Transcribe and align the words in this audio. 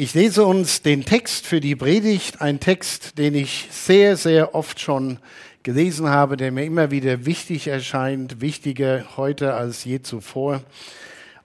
Ich 0.00 0.14
lese 0.14 0.44
uns 0.44 0.82
den 0.82 1.04
Text 1.04 1.44
für 1.44 1.58
die 1.58 1.74
Predigt, 1.74 2.40
ein 2.40 2.60
Text, 2.60 3.18
den 3.18 3.34
ich 3.34 3.66
sehr, 3.72 4.16
sehr 4.16 4.54
oft 4.54 4.78
schon 4.78 5.18
gelesen 5.64 6.08
habe, 6.08 6.36
der 6.36 6.52
mir 6.52 6.64
immer 6.64 6.92
wieder 6.92 7.26
wichtig 7.26 7.66
erscheint, 7.66 8.40
wichtiger 8.40 9.16
heute 9.16 9.54
als 9.54 9.82
je 9.82 10.00
zuvor. 10.00 10.62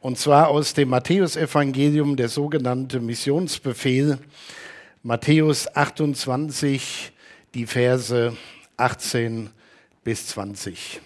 Und 0.02 0.20
zwar 0.20 0.50
aus 0.50 0.76
dem 0.76 0.90
Matthäusevangelium, 0.90 2.16
der 2.16 2.30
sogenannte 2.30 3.00
Missionsbefehl, 3.00 4.20
Matthäus 5.02 5.76
28, 5.76 7.12
die 7.56 7.66
Verse 7.66 8.38
18 8.78 9.50
bis 10.04 10.28
20. 10.28 11.02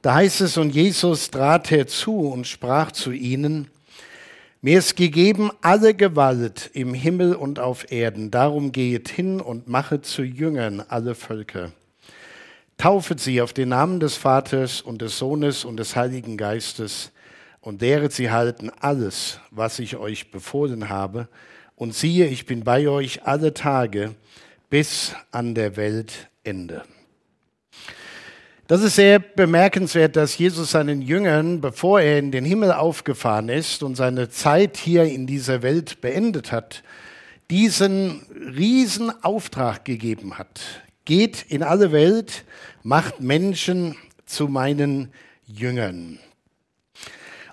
Da 0.00 0.14
heißt 0.14 0.40
es, 0.40 0.56
und 0.56 0.74
Jesus 0.74 1.30
trat 1.30 1.70
herzu 1.70 2.20
und 2.20 2.46
sprach 2.46 2.90
zu 2.90 3.12
ihnen, 3.12 3.68
mir 4.62 4.78
ist 4.78 4.96
gegeben 4.96 5.50
alle 5.60 5.92
Gewalt 5.92 6.70
im 6.72 6.94
Himmel 6.94 7.34
und 7.34 7.58
auf 7.58 7.90
Erden. 7.90 8.30
Darum 8.30 8.70
gehet 8.70 9.08
hin 9.08 9.40
und 9.40 9.66
machet 9.68 10.06
zu 10.06 10.22
Jüngern 10.22 10.80
alle 10.88 11.16
Völker. 11.16 11.72
Taufet 12.78 13.18
sie 13.18 13.42
auf 13.42 13.52
den 13.52 13.70
Namen 13.70 13.98
des 13.98 14.16
Vaters 14.16 14.80
und 14.80 15.02
des 15.02 15.18
Sohnes 15.18 15.64
und 15.64 15.76
des 15.78 15.96
Heiligen 15.96 16.36
Geistes 16.36 17.10
und 17.60 17.80
lehret 17.80 18.12
sie 18.12 18.30
halten 18.30 18.70
alles, 18.80 19.40
was 19.50 19.80
ich 19.80 19.96
euch 19.96 20.30
befohlen 20.30 20.88
habe. 20.88 21.28
Und 21.74 21.94
siehe, 21.94 22.26
ich 22.26 22.46
bin 22.46 22.62
bei 22.62 22.88
euch 22.88 23.24
alle 23.24 23.54
Tage 23.54 24.14
bis 24.70 25.14
an 25.32 25.56
der 25.56 25.76
Weltende. 25.76 26.82
Das 28.72 28.80
ist 28.80 28.96
sehr 28.96 29.18
bemerkenswert, 29.18 30.16
dass 30.16 30.38
Jesus 30.38 30.70
seinen 30.70 31.02
Jüngern, 31.02 31.60
bevor 31.60 32.00
er 32.00 32.18
in 32.18 32.32
den 32.32 32.46
Himmel 32.46 32.72
aufgefahren 32.72 33.50
ist 33.50 33.82
und 33.82 33.96
seine 33.96 34.30
Zeit 34.30 34.78
hier 34.78 35.04
in 35.04 35.26
dieser 35.26 35.60
Welt 35.60 36.00
beendet 36.00 36.52
hat, 36.52 36.82
diesen 37.50 38.22
riesen 38.56 39.12
Auftrag 39.22 39.84
gegeben 39.84 40.38
hat. 40.38 40.62
Geht 41.04 41.44
in 41.50 41.62
alle 41.62 41.92
Welt, 41.92 42.46
macht 42.82 43.20
Menschen 43.20 43.94
zu 44.24 44.48
meinen 44.48 45.12
Jüngern. 45.44 46.18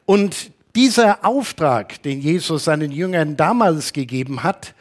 Und 0.06 0.52
dieser 0.73 1.26
Auftrag, 1.26 2.02
den 2.04 2.22
Jesus 2.22 2.64
seinen 2.64 2.94
Jüngern 2.94 3.36
damals 3.36 3.92
gegeben 3.92 4.44
hat, 4.44 4.73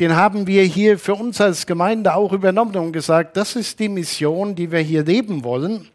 den 0.00 0.16
haben 0.16 0.46
wir 0.46 0.64
hier 0.64 0.98
für 0.98 1.14
uns 1.14 1.40
als 1.40 1.66
Gemeinde 1.66 2.14
auch 2.14 2.32
übernommen 2.32 2.76
und 2.76 2.92
gesagt, 2.92 3.36
das 3.36 3.54
ist 3.54 3.78
die 3.78 3.88
Mission, 3.88 4.54
die 4.54 4.72
wir 4.72 4.80
hier 4.80 5.04
leben 5.04 5.44
wollen. 5.44 5.88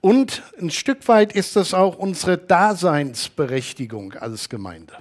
Und 0.00 0.42
ein 0.60 0.70
Stück 0.70 1.06
weit 1.08 1.32
ist 1.32 1.56
das 1.56 1.74
auch 1.74 1.98
unsere 1.98 2.38
Daseinsberechtigung 2.38 4.14
als 4.14 4.48
Gemeinde. 4.48 4.94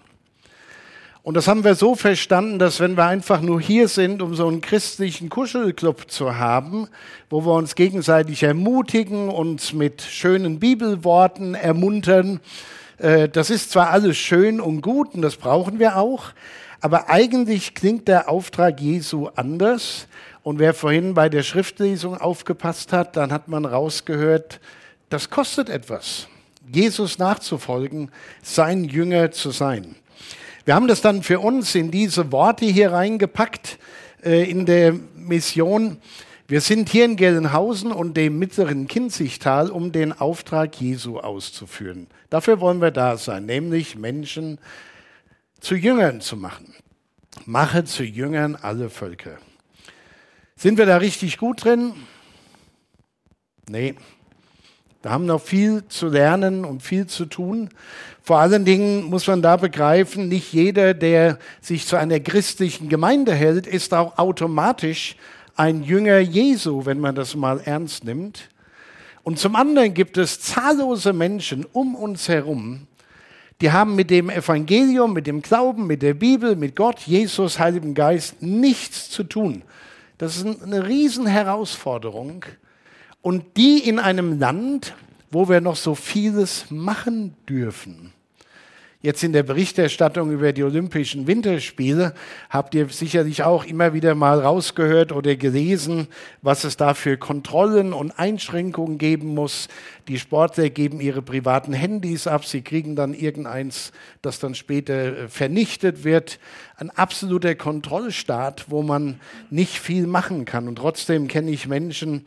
Und 1.26 1.36
das 1.36 1.48
haben 1.48 1.64
wir 1.64 1.74
so 1.74 1.96
verstanden, 1.96 2.60
dass 2.60 2.80
wenn 2.80 2.98
wir 2.98 3.06
einfach 3.06 3.42
nur 3.42 3.60
hier 3.60 3.88
sind, 3.88 4.22
um 4.22 4.36
so 4.36 4.48
einen 4.48 4.62
christlichen 4.62 5.30
Kuschelclub 5.30 6.12
zu 6.12 6.38
haben, 6.38 6.88
wo 7.32 7.44
wir 7.46 7.54
uns 7.54 7.74
gegenseitig 7.74 8.44
ermutigen, 8.44 9.30
uns 9.30 9.74
mit 9.74 10.04
schönen 10.04 10.60
Bibelworten 10.60 11.56
ermuntern, 11.56 12.42
äh, 13.00 13.28
das 13.28 13.50
ist 13.50 13.72
zwar 13.72 13.90
alles 13.90 14.18
schön 14.18 14.62
und 14.62 14.82
gut 14.82 15.16
und 15.16 15.24
das 15.24 15.36
brauchen 15.38 15.80
wir 15.80 15.98
auch, 15.98 16.26
aber 16.86 17.10
eigentlich 17.10 17.74
klingt 17.74 18.08
der 18.08 18.30
Auftrag 18.30 18.80
Jesu 18.80 19.30
anders. 19.36 20.06
Und 20.44 20.60
wer 20.60 20.76
vorhin 20.76 21.16
bei 21.16 21.30
der 21.30 21.42
Schriftlesung 21.42 22.16
aufgepasst 22.16 22.94
hat, 22.94 23.18
dann 23.18 23.32
hat 23.32 23.48
man 23.48 23.66
rausgehört, 23.66 24.60
das 25.10 25.32
kostet 25.32 25.68
etwas, 25.68 26.28
Jesus 26.72 27.18
nachzufolgen, 27.18 28.12
sein 28.44 28.84
Jünger 28.84 29.32
zu 29.32 29.50
sein. 29.50 29.96
Wir 30.66 30.76
haben 30.76 30.88
das 30.88 31.02
dann 31.02 31.24
für 31.24 31.40
uns 31.40 31.74
in 31.74 31.90
diese 31.90 32.32
Worte 32.32 32.66
hier 32.66 32.92
reingepackt 32.92 33.80
äh, 34.24 34.48
in 34.48 34.68
der 34.68 34.94
Mission. 35.16 35.98
Wir 36.48 36.62
sind 36.62 36.90
hier 36.90 37.06
in 37.06 37.16
Gelnhausen 37.16 37.92
und 37.92 38.16
dem 38.16 38.38
mittleren 38.38 38.88
Kinzigtal, 38.88 39.72
um 39.72 39.92
den 39.92 40.14
Auftrag 40.14 40.80
Jesu 40.80 41.18
auszuführen. 41.18 42.06
Dafür 42.30 42.60
wollen 42.60 42.80
wir 42.80 42.92
da 42.92 43.18
sein, 43.18 43.48
nämlich 43.48 43.96
Menschen 43.96 44.60
zu 45.66 45.76
Jüngern 45.76 46.22
zu 46.22 46.38
machen. 46.38 46.76
Mache 47.46 47.84
zu 47.84 48.04
Jüngern 48.04 48.56
alle 48.56 48.90
Völker. 48.90 49.38
Sind 50.56 50.78
wir 50.78 50.86
da 50.86 50.98
richtig 50.98 51.38
gut 51.38 51.66
drin? 51.66 51.94
Nee. 53.70 53.96
Wir 55.02 55.12
haben 55.12 55.26
noch 55.28 55.42
viel 55.42 55.88
zu 55.88 56.08
lernen 56.08 56.66
und 56.66 56.82
viel 56.82 57.06
zu 57.06 57.26
tun. 57.26 57.70
Vor 58.24 58.40
allen 58.40 58.66
Dingen 58.66 59.04
muss 59.04 59.28
man 59.28 59.44
da 59.44 59.56
begreifen, 59.58 60.30
nicht 60.30 60.52
jeder, 60.52 60.96
der 60.96 61.38
sich 61.62 61.86
zu 61.86 61.96
einer 61.96 62.20
christlichen 62.20 62.90
Gemeinde 62.90 63.36
hält, 63.36 63.68
ist 63.68 63.94
auch 63.94 64.18
automatisch 64.18 65.16
ein 65.56 65.84
Jünger 65.84 66.18
Jesu, 66.20 66.86
wenn 66.86 67.00
man 67.00 67.14
das 67.14 67.36
mal 67.36 67.62
ernst 67.64 68.04
nimmt. 68.04 68.50
Und 69.22 69.38
zum 69.38 69.56
anderen 69.56 69.94
gibt 69.94 70.18
es 70.18 70.42
zahllose 70.42 71.14
Menschen 71.14 71.66
um 71.72 71.96
uns 71.96 72.28
herum, 72.28 72.88
die 73.62 73.72
haben 73.72 73.96
mit 73.96 74.10
dem 74.10 74.30
Evangelium, 74.30 75.14
mit 75.14 75.28
dem 75.28 75.42
Glauben, 75.42 75.88
mit 75.88 76.02
der 76.02 76.14
Bibel, 76.14 76.56
mit 76.56 76.76
Gott, 76.76 77.00
Jesus, 77.02 77.60
Heiligen 77.60 77.94
Geist 77.94 78.42
nichts 78.42 79.10
zu 79.10 79.24
tun. 79.24 79.62
Das 80.18 80.38
ist 80.38 80.64
eine 80.64 80.88
Riesenherausforderung. 80.88 82.46
Und 83.22 83.58
die 83.58 83.80
in 83.80 84.00
einem 84.00 84.40
Land, 84.40 84.94
wo 85.32 85.50
wir 85.50 85.62
noch 85.62 85.76
so 85.76 85.96
vieles 85.96 86.70
machen 86.70 87.36
dürfen. 87.50 88.12
Jetzt 89.06 89.24
in 89.24 89.34
der 89.34 89.44
Berichterstattung 89.44 90.32
über 90.32 90.52
die 90.52 90.64
Olympischen 90.64 91.28
Winterspiele 91.28 92.16
habt 92.50 92.74
ihr 92.74 92.90
sicherlich 92.90 93.44
auch 93.44 93.64
immer 93.64 93.94
wieder 93.94 94.16
mal 94.16 94.40
rausgehört 94.40 95.12
oder 95.12 95.36
gelesen, 95.36 96.08
was 96.42 96.64
es 96.64 96.76
da 96.76 96.96
für 96.96 97.16
Kontrollen 97.16 97.94
und 97.94 98.18
Einschränkungen 98.18 98.98
geben 98.98 99.36
muss. 99.36 99.68
Die 100.08 100.18
Sportler 100.18 100.72
geben 100.72 101.02
ihre 101.02 101.22
privaten 101.22 101.72
Handys 101.72 102.26
ab, 102.26 102.46
sie 102.46 102.64
kriegen 102.64 102.96
dann 102.96 103.14
irgendeins, 103.14 103.92
das 104.24 104.40
dann 104.40 104.56
später 104.56 104.96
äh, 104.96 105.28
vernichtet 105.28 106.04
wird. 106.04 106.40
Ein 106.76 106.90
absoluter 106.90 107.54
Kontrollstaat, 107.54 108.72
wo 108.72 108.82
man 108.82 109.20
nicht 109.52 109.78
viel 109.78 110.08
machen 110.08 110.46
kann. 110.46 110.68
Und 110.68 110.78
trotzdem 110.78 111.28
kenne 111.28 111.52
ich 111.52 111.68
Menschen, 111.68 112.26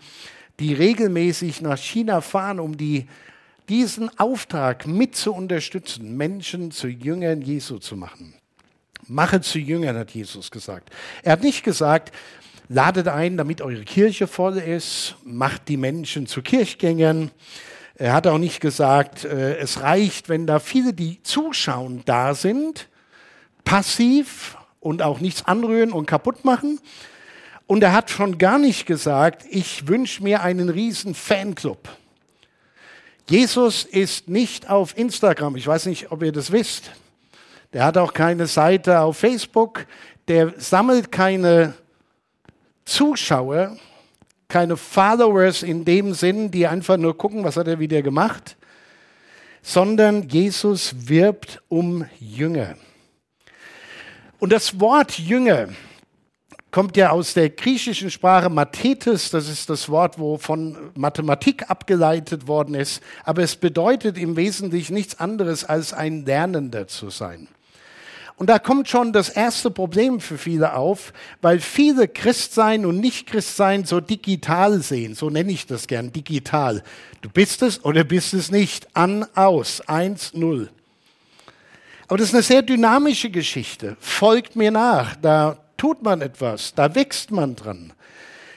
die 0.60 0.74
regelmäßig 0.74 1.60
nach 1.60 1.78
China 1.78 2.20
fahren, 2.20 2.60
um 2.60 2.76
die 2.76 3.08
diesen 3.68 4.16
Auftrag 4.18 4.86
mit 4.86 5.16
zu 5.16 5.32
unterstützen, 5.32 6.16
Menschen 6.16 6.70
zu 6.70 6.88
Jüngern 6.88 7.42
Jesu 7.42 7.78
zu 7.78 7.96
machen. 7.96 8.34
Mache 9.06 9.40
zu 9.40 9.58
Jüngern, 9.58 9.96
hat 9.96 10.10
Jesus 10.10 10.50
gesagt. 10.50 10.90
Er 11.22 11.32
hat 11.32 11.42
nicht 11.42 11.64
gesagt, 11.64 12.12
ladet 12.68 13.08
ein, 13.08 13.36
damit 13.36 13.62
eure 13.62 13.84
Kirche 13.84 14.26
voll 14.26 14.58
ist, 14.58 15.16
macht 15.24 15.68
die 15.68 15.76
Menschen 15.76 16.26
zu 16.26 16.42
Kirchgängern. 16.42 17.30
Er 17.94 18.12
hat 18.12 18.26
auch 18.26 18.38
nicht 18.38 18.60
gesagt, 18.60 19.24
äh, 19.24 19.56
es 19.56 19.80
reicht, 19.80 20.28
wenn 20.28 20.46
da 20.46 20.60
viele, 20.60 20.92
die 20.92 21.22
zuschauen, 21.22 22.02
da 22.04 22.34
sind, 22.34 22.88
passiv 23.64 24.56
und 24.80 25.02
auch 25.02 25.20
nichts 25.20 25.44
anrühren 25.46 25.92
und 25.92 26.06
kaputt 26.06 26.44
machen. 26.44 26.80
Und 27.66 27.82
er 27.82 27.92
hat 27.92 28.10
schon 28.10 28.38
gar 28.38 28.58
nicht 28.58 28.86
gesagt, 28.86 29.44
ich 29.50 29.88
wünsche 29.88 30.22
mir 30.22 30.42
einen 30.42 30.68
riesen 30.68 31.14
Fanclub. 31.14 31.88
Jesus 33.28 33.84
ist 33.84 34.28
nicht 34.28 34.70
auf 34.70 34.96
Instagram. 34.96 35.56
Ich 35.56 35.66
weiß 35.66 35.86
nicht, 35.86 36.10
ob 36.10 36.22
ihr 36.22 36.32
das 36.32 36.50
wisst. 36.50 36.90
Der 37.74 37.84
hat 37.84 37.98
auch 37.98 38.14
keine 38.14 38.46
Seite 38.46 39.00
auf 39.00 39.18
Facebook. 39.18 39.86
Der 40.28 40.54
sammelt 40.56 41.12
keine 41.12 41.74
Zuschauer, 42.86 43.76
keine 44.48 44.78
Followers 44.78 45.62
in 45.62 45.84
dem 45.84 46.14
Sinn, 46.14 46.50
die 46.50 46.66
einfach 46.66 46.96
nur 46.96 47.18
gucken, 47.18 47.44
was 47.44 47.58
hat 47.58 47.68
er 47.68 47.78
wieder 47.78 48.00
gemacht, 48.00 48.56
sondern 49.60 50.26
Jesus 50.26 50.94
wirbt 50.96 51.60
um 51.68 52.06
Jünger. 52.18 52.76
Und 54.38 54.52
das 54.52 54.80
Wort 54.80 55.18
Jünger 55.18 55.68
kommt 56.70 56.96
ja 56.96 57.10
aus 57.10 57.34
der 57.34 57.50
griechischen 57.50 58.10
Sprache 58.10 58.50
Mathetes, 58.50 59.30
das 59.30 59.48
ist 59.48 59.70
das 59.70 59.88
Wort, 59.88 60.18
wo 60.18 60.36
von 60.38 60.76
Mathematik 60.94 61.70
abgeleitet 61.70 62.46
worden 62.46 62.74
ist, 62.74 63.02
aber 63.24 63.42
es 63.42 63.56
bedeutet 63.56 64.18
im 64.18 64.36
Wesentlichen 64.36 64.94
nichts 64.94 65.18
anderes 65.18 65.64
als 65.64 65.92
ein 65.92 66.24
Lernender 66.24 66.86
zu 66.86 67.10
sein. 67.10 67.48
Und 68.36 68.48
da 68.48 68.60
kommt 68.60 68.88
schon 68.88 69.12
das 69.12 69.30
erste 69.30 69.68
Problem 69.68 70.20
für 70.20 70.38
viele 70.38 70.74
auf, 70.74 71.12
weil 71.42 71.58
viele 71.58 72.06
Christsein 72.06 72.86
und 72.86 73.00
Nicht-Christsein 73.00 73.84
so 73.84 74.00
digital 74.00 74.80
sehen. 74.80 75.16
So 75.16 75.28
nenne 75.28 75.50
ich 75.50 75.66
das 75.66 75.88
gern, 75.88 76.12
digital. 76.12 76.84
Du 77.20 77.28
bist 77.30 77.62
es 77.62 77.84
oder 77.84 78.04
bist 78.04 78.34
es 78.34 78.52
nicht. 78.52 78.86
An, 78.94 79.26
aus. 79.34 79.80
Eins, 79.88 80.34
null. 80.34 80.70
Aber 82.06 82.18
das 82.18 82.28
ist 82.28 82.34
eine 82.34 82.44
sehr 82.44 82.62
dynamische 82.62 83.28
Geschichte. 83.28 83.96
Folgt 83.98 84.54
mir 84.54 84.70
nach. 84.70 85.16
Da 85.16 85.58
tut 85.78 86.02
man 86.02 86.20
etwas, 86.20 86.74
da 86.74 86.94
wächst 86.94 87.30
man 87.30 87.56
dran. 87.56 87.94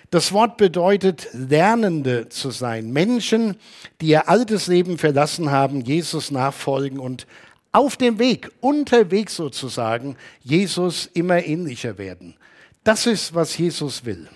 Das 0.09 0.33
Wort 0.33 0.57
bedeutet, 0.57 1.29
Lernende 1.31 2.27
zu 2.27 2.51
sein. 2.51 2.91
Menschen, 2.91 3.55
die 4.01 4.07
ihr 4.07 4.27
altes 4.27 4.67
Leben 4.67 4.97
verlassen 4.97 5.51
haben, 5.51 5.79
Jesus 5.79 6.31
nachfolgen 6.31 6.99
und 6.99 7.27
auf 7.71 7.95
dem 7.95 8.19
Weg, 8.19 8.51
unterwegs 8.59 9.37
sozusagen, 9.37 10.17
Jesus 10.41 11.09
immer 11.13 11.45
ähnlicher 11.45 11.97
werden. 11.97 12.35
Das 12.83 13.05
ist, 13.05 13.33
was 13.33 13.57
Jesus 13.57 14.03
will. 14.03 14.27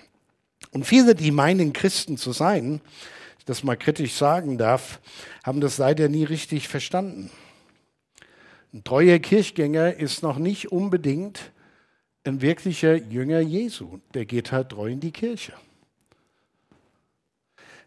Und 0.71 0.85
viele, 0.85 1.13
die 1.13 1.31
meinen, 1.31 1.73
Christen 1.73 2.15
zu 2.15 2.31
sein, 2.31 2.79
das 3.45 3.63
mal 3.63 3.75
kritisch 3.75 4.13
sagen 4.13 4.57
darf, 4.57 5.01
haben 5.43 5.59
das 5.59 5.77
leider 5.77 6.07
nie 6.07 6.23
richtig 6.23 6.69
verstanden. 6.69 7.29
Ein 8.73 8.85
treuer 8.85 9.19
Kirchgänger 9.19 9.95
ist 9.95 10.23
noch 10.23 10.37
nicht 10.37 10.71
unbedingt 10.71 11.51
ein 12.25 12.41
wirklicher 12.41 12.95
Jünger 12.95 13.39
Jesu. 13.39 13.99
Der 14.13 14.25
geht 14.25 14.51
halt 14.51 14.69
treu 14.69 14.89
in 14.89 14.99
die 14.99 15.11
Kirche. 15.11 15.53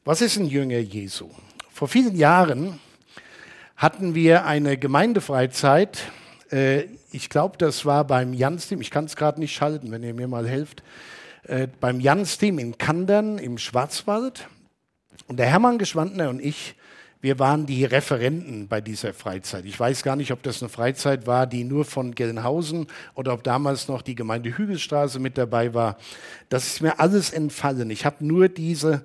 Was 0.04 0.20
ist 0.20 0.36
ein 0.36 0.46
Jünger 0.46 0.78
Jesu? 0.78 1.28
Vor 1.70 1.88
vielen 1.88 2.16
Jahren 2.16 2.80
hatten 3.76 4.14
wir 4.14 4.46
eine 4.46 4.78
Gemeindefreizeit. 4.78 6.10
Äh, 6.50 6.84
ich 7.12 7.28
glaube, 7.28 7.58
das 7.58 7.84
war 7.84 8.04
beim 8.04 8.32
Jans-Team. 8.32 8.80
Ich 8.80 8.90
kann 8.90 9.04
es 9.04 9.16
gerade 9.16 9.40
nicht 9.40 9.54
schalten, 9.54 9.90
wenn 9.90 10.02
ihr 10.02 10.14
mir 10.14 10.28
mal 10.28 10.48
helft. 10.48 10.82
Äh, 11.44 11.68
beim 11.80 12.00
Jans-Team 12.00 12.58
in 12.58 12.78
Kandern 12.78 13.38
im 13.38 13.58
Schwarzwald. 13.58 14.48
Und 15.26 15.38
der 15.38 15.46
Hermann 15.46 15.78
Geschwandner 15.78 16.30
und 16.30 16.40
ich 16.40 16.74
wir 17.20 17.40
waren 17.40 17.66
die 17.66 17.84
Referenten 17.84 18.68
bei 18.68 18.80
dieser 18.80 19.12
Freizeit. 19.12 19.64
Ich 19.64 19.78
weiß 19.78 20.04
gar 20.04 20.14
nicht, 20.14 20.30
ob 20.30 20.42
das 20.44 20.62
eine 20.62 20.68
Freizeit 20.68 21.26
war, 21.26 21.48
die 21.48 21.64
nur 21.64 21.84
von 21.84 22.14
Gelnhausen 22.14 22.86
oder 23.14 23.32
ob 23.32 23.42
damals 23.42 23.88
noch 23.88 24.02
die 24.02 24.14
Gemeinde 24.14 24.56
Hügelstraße 24.56 25.18
mit 25.18 25.36
dabei 25.36 25.74
war. 25.74 25.96
Das 26.48 26.66
ist 26.66 26.80
mir 26.80 27.00
alles 27.00 27.30
entfallen. 27.32 27.90
Ich 27.90 28.04
habe 28.04 28.24
nur 28.24 28.48
diese, 28.48 29.04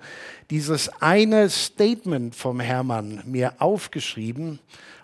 dieses 0.51 0.89
eine 1.01 1.49
Statement 1.49 2.35
vom 2.35 2.59
Hermann 2.59 3.23
mir 3.25 3.55
aufgeschrieben 3.57 4.59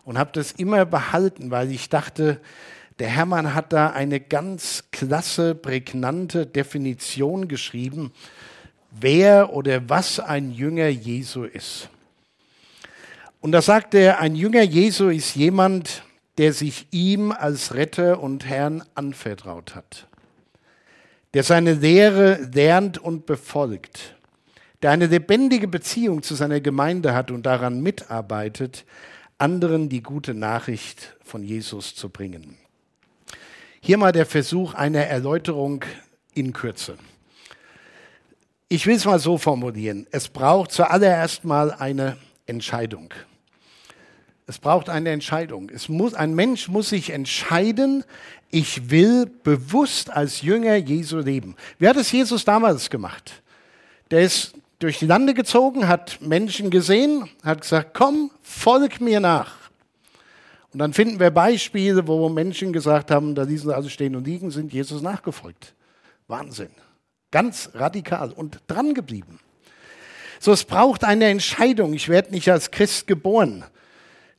und 0.06 0.20
habe 0.20 0.30
das 0.34 0.52
immer 0.52 0.86
behalten, 0.86 1.50
weil 1.50 1.72
ich 1.72 1.90
dachte, 1.90 2.40
der 3.00 3.08
Hermann 3.08 3.56
hat 3.56 3.74
da 3.74 3.90
eine 3.90 4.20
ganz 4.20 4.84
klasse, 4.92 5.56
prägnante 5.56 6.46
Definition 6.46 7.48
geschrieben, 7.48 8.12
wer 8.92 9.52
oder 9.54 9.90
was 9.90 10.20
ein 10.20 10.52
Jünger 10.52 10.90
Jesu 10.90 11.44
ist. 11.44 11.90
Und 13.42 13.54
da 13.54 13.62
sagt 13.62 13.94
er, 13.94 14.20
ein 14.20 14.36
Jünger 14.36 14.64
Jesu 14.64 15.08
ist 15.08 15.36
jemand, 15.36 16.04
der 16.38 16.54
sich 16.54 16.88
ihm 16.92 17.32
als 17.32 17.74
Retter 17.74 18.22
und 18.22 18.46
Herrn 18.46 18.84
anvertraut 18.96 19.76
hat, 19.76 20.08
der 21.34 21.44
seine 21.44 21.74
Lehre 21.74 22.50
lernt 22.54 22.98
und 22.98 23.26
befolgt, 23.26 24.16
der 24.82 24.92
eine 24.92 25.08
lebendige 25.08 25.68
Beziehung 25.68 26.22
zu 26.22 26.36
seiner 26.36 26.60
Gemeinde 26.60 27.14
hat 27.14 27.32
und 27.32 27.46
daran 27.46 27.82
mitarbeitet, 27.82 28.86
anderen 29.38 29.90
die 29.90 30.04
gute 30.04 30.34
Nachricht 30.34 31.16
von 31.24 31.44
Jesus 31.44 31.96
zu 31.96 32.10
bringen. 32.10 32.58
Hier 33.82 33.98
mal 33.98 34.12
der 34.12 34.26
Versuch 34.26 34.74
einer 34.74 35.06
Erläuterung 35.06 35.86
in 36.34 36.52
Kürze. 36.52 36.98
Ich 38.68 38.86
will 38.86 38.96
es 38.96 39.06
mal 39.06 39.20
so 39.20 39.38
formulieren. 39.38 40.08
Es 40.12 40.28
braucht 40.28 40.72
zuallererst 40.72 41.46
mal 41.46 41.72
eine 41.72 42.18
Entscheidung. 42.46 43.14
Es 44.50 44.58
braucht 44.58 44.90
eine 44.90 45.12
Entscheidung. 45.12 45.70
Es 45.70 45.90
muss, 45.90 46.16
ein 46.16 46.34
Mensch 46.34 46.70
muss 46.70 46.90
sich 46.90 47.12
entscheiden, 47.12 48.04
ich 48.50 48.90
will 48.90 49.28
bewusst 49.44 50.10
als 50.10 50.42
Jünger 50.42 50.76
Jesu 50.76 51.20
leben. 51.20 51.56
Wie 51.78 51.88
hat 51.88 51.98
es 51.98 52.12
Jesus 52.12 52.46
damals 52.46 52.90
gemacht? 52.90 53.44
Der 54.10 54.22
ist 54.22 54.56
durch 54.80 54.98
die 54.98 55.06
Lande 55.06 55.36
gezogen, 55.36 55.88
hat 55.88 56.20
Menschen 56.20 56.72
gesehen, 56.72 57.30
hat 57.44 57.62
gesagt, 57.62 57.94
komm, 57.94 58.32
folg 58.42 59.00
mir 59.00 59.20
nach. 59.20 59.56
Und 60.74 60.80
dann 60.80 60.94
finden 60.94 61.20
wir 61.20 61.30
Beispiele, 61.30 62.08
wo 62.08 62.28
Menschen 62.28 62.74
gesagt 62.74 63.12
haben, 63.12 63.36
da 63.36 63.44
ließen 63.44 63.70
sie 63.70 63.76
also 63.76 63.88
stehen 63.88 64.16
und 64.16 64.26
liegen, 64.26 64.50
sind 64.50 64.74
Jesus 64.74 65.04
nachgefolgt. 65.04 65.76
Wahnsinn. 66.28 66.72
Ganz 67.30 67.70
radikal 67.76 68.32
und 68.32 68.62
dran 68.66 68.96
geblieben. 68.96 69.40
So, 70.40 70.52
es 70.52 70.64
braucht 70.64 71.04
eine 71.04 71.26
Entscheidung. 71.26 71.94
Ich 71.94 72.10
werde 72.10 72.32
nicht 72.32 72.50
als 72.50 72.72
Christ 72.72 73.06
geboren. 73.06 73.64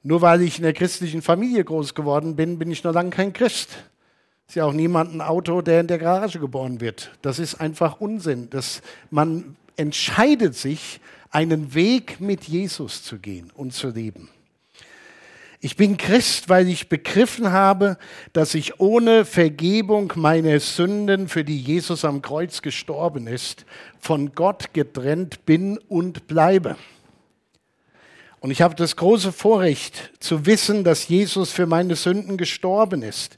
Nur 0.02 0.22
weil 0.22 0.42
ich 0.42 0.56
in 0.56 0.62
der 0.62 0.72
christlichen 0.72 1.22
Familie 1.22 1.64
groß 1.64 1.94
geworden 1.94 2.36
bin, 2.36 2.58
bin 2.58 2.70
ich 2.70 2.84
noch 2.84 2.94
lange 2.94 3.10
kein 3.10 3.32
Christ. 3.32 3.70
Ist 4.48 4.56
ja 4.56 4.64
auch 4.64 4.72
niemand 4.72 5.14
ein 5.14 5.20
Auto, 5.20 5.62
der 5.62 5.80
in 5.80 5.86
der 5.86 5.98
Garage 5.98 6.40
geboren 6.40 6.80
wird. 6.80 7.12
Das 7.22 7.38
ist 7.38 7.60
einfach 7.60 8.00
Unsinn. 8.00 8.48
Das, 8.50 8.82
man 9.10 9.56
entscheidet 9.76 10.56
sich, 10.56 11.00
einen 11.30 11.74
Weg 11.74 12.20
mit 12.20 12.44
Jesus 12.44 13.04
zu 13.04 13.18
gehen 13.18 13.52
und 13.54 13.72
zu 13.72 13.90
leben. 13.90 14.28
Ich 15.60 15.76
bin 15.76 15.98
Christ, 15.98 16.48
weil 16.48 16.68
ich 16.68 16.88
begriffen 16.88 17.52
habe, 17.52 17.98
dass 18.32 18.54
ich 18.54 18.80
ohne 18.80 19.26
Vergebung 19.26 20.10
meiner 20.16 20.58
Sünden, 20.58 21.28
für 21.28 21.44
die 21.44 21.60
Jesus 21.60 22.04
am 22.04 22.22
Kreuz 22.22 22.62
gestorben 22.62 23.26
ist, 23.26 23.66
von 24.00 24.34
Gott 24.34 24.72
getrennt 24.72 25.44
bin 25.44 25.76
und 25.88 26.26
bleibe. 26.26 26.76
Und 28.40 28.50
ich 28.50 28.62
habe 28.62 28.74
das 28.74 28.96
große 28.96 29.32
Vorrecht 29.32 30.12
zu 30.18 30.46
wissen, 30.46 30.82
dass 30.82 31.08
Jesus 31.08 31.52
für 31.52 31.66
meine 31.66 31.94
Sünden 31.94 32.38
gestorben 32.38 33.02
ist. 33.02 33.36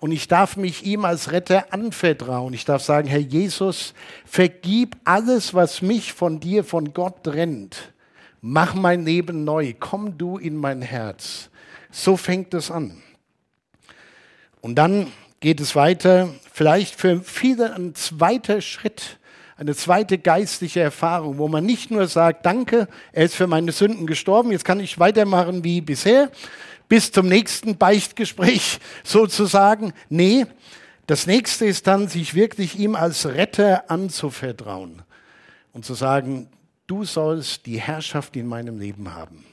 Und 0.00 0.10
ich 0.10 0.26
darf 0.26 0.56
mich 0.56 0.84
ihm 0.84 1.04
als 1.04 1.30
Retter 1.30 1.72
anvertrauen. 1.72 2.52
Ich 2.52 2.64
darf 2.64 2.82
sagen, 2.82 3.06
Herr 3.06 3.20
Jesus, 3.20 3.94
vergib 4.24 4.96
alles, 5.04 5.54
was 5.54 5.82
mich 5.82 6.12
von 6.12 6.40
dir, 6.40 6.64
von 6.64 6.92
Gott 6.92 7.22
trennt. 7.22 7.92
Mach 8.40 8.74
mein 8.74 9.04
Leben 9.04 9.44
neu. 9.44 9.72
Komm 9.78 10.18
du 10.18 10.36
in 10.36 10.56
mein 10.56 10.82
Herz. 10.82 11.48
So 11.92 12.16
fängt 12.16 12.52
es 12.52 12.72
an. 12.72 13.00
Und 14.60 14.74
dann 14.74 15.12
geht 15.38 15.60
es 15.60 15.76
weiter. 15.76 16.28
Vielleicht 16.52 16.96
für 16.96 17.20
viele 17.20 17.74
ein 17.74 17.94
zweiter 17.94 18.60
Schritt 18.60 19.19
eine 19.60 19.76
zweite 19.76 20.16
geistliche 20.16 20.80
Erfahrung, 20.80 21.36
wo 21.36 21.46
man 21.46 21.66
nicht 21.66 21.90
nur 21.90 22.08
sagt, 22.08 22.46
danke, 22.46 22.88
er 23.12 23.26
ist 23.26 23.34
für 23.34 23.46
meine 23.46 23.72
Sünden 23.72 24.06
gestorben, 24.06 24.52
jetzt 24.52 24.64
kann 24.64 24.80
ich 24.80 24.98
weitermachen 24.98 25.64
wie 25.64 25.82
bisher, 25.82 26.30
bis 26.88 27.12
zum 27.12 27.28
nächsten 27.28 27.76
Beichtgespräch 27.76 28.78
sozusagen. 29.04 29.92
Nee, 30.08 30.46
das 31.06 31.26
nächste 31.26 31.66
ist 31.66 31.86
dann, 31.86 32.08
sich 32.08 32.34
wirklich 32.34 32.78
ihm 32.78 32.94
als 32.94 33.26
Retter 33.26 33.90
anzuvertrauen 33.90 35.02
und 35.74 35.84
zu 35.84 35.92
sagen, 35.92 36.48
du 36.86 37.04
sollst 37.04 37.66
die 37.66 37.78
Herrschaft 37.78 38.36
in 38.36 38.46
meinem 38.46 38.78
Leben 38.78 39.14
haben. 39.14 39.44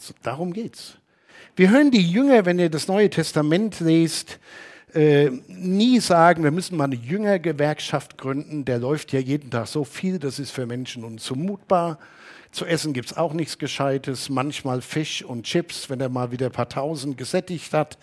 So, 0.00 0.14
darum 0.22 0.52
geht's. 0.52 0.98
Wir 1.56 1.70
hören 1.70 1.90
die 1.90 2.08
Jünger, 2.08 2.46
wenn 2.46 2.60
ihr 2.60 2.70
das 2.70 2.86
Neue 2.86 3.10
Testament 3.10 3.80
lest, 3.80 4.38
äh, 4.94 5.30
nie 5.48 6.00
sagen, 6.00 6.44
wir 6.44 6.50
müssen 6.50 6.76
mal 6.76 6.84
eine 6.84 6.96
Jüngergewerkschaft 6.96 8.18
gründen. 8.18 8.64
Der 8.64 8.78
läuft 8.78 9.12
ja 9.12 9.20
jeden 9.20 9.50
Tag 9.50 9.66
so 9.66 9.84
viel, 9.84 10.18
das 10.18 10.38
ist 10.38 10.50
für 10.50 10.66
Menschen 10.66 11.04
unzumutbar. 11.04 11.98
Zu 12.50 12.66
essen 12.66 12.92
gibt 12.92 13.10
es 13.10 13.16
auch 13.16 13.32
nichts 13.32 13.56
Gescheites, 13.56 14.28
manchmal 14.28 14.82
Fisch 14.82 15.24
und 15.24 15.44
Chips, 15.44 15.88
wenn 15.88 16.00
er 16.00 16.10
mal 16.10 16.32
wieder 16.32 16.46
ein 16.46 16.52
paar 16.52 16.68
Tausend 16.68 17.16
gesättigt 17.16 17.72
hat. 17.72 17.96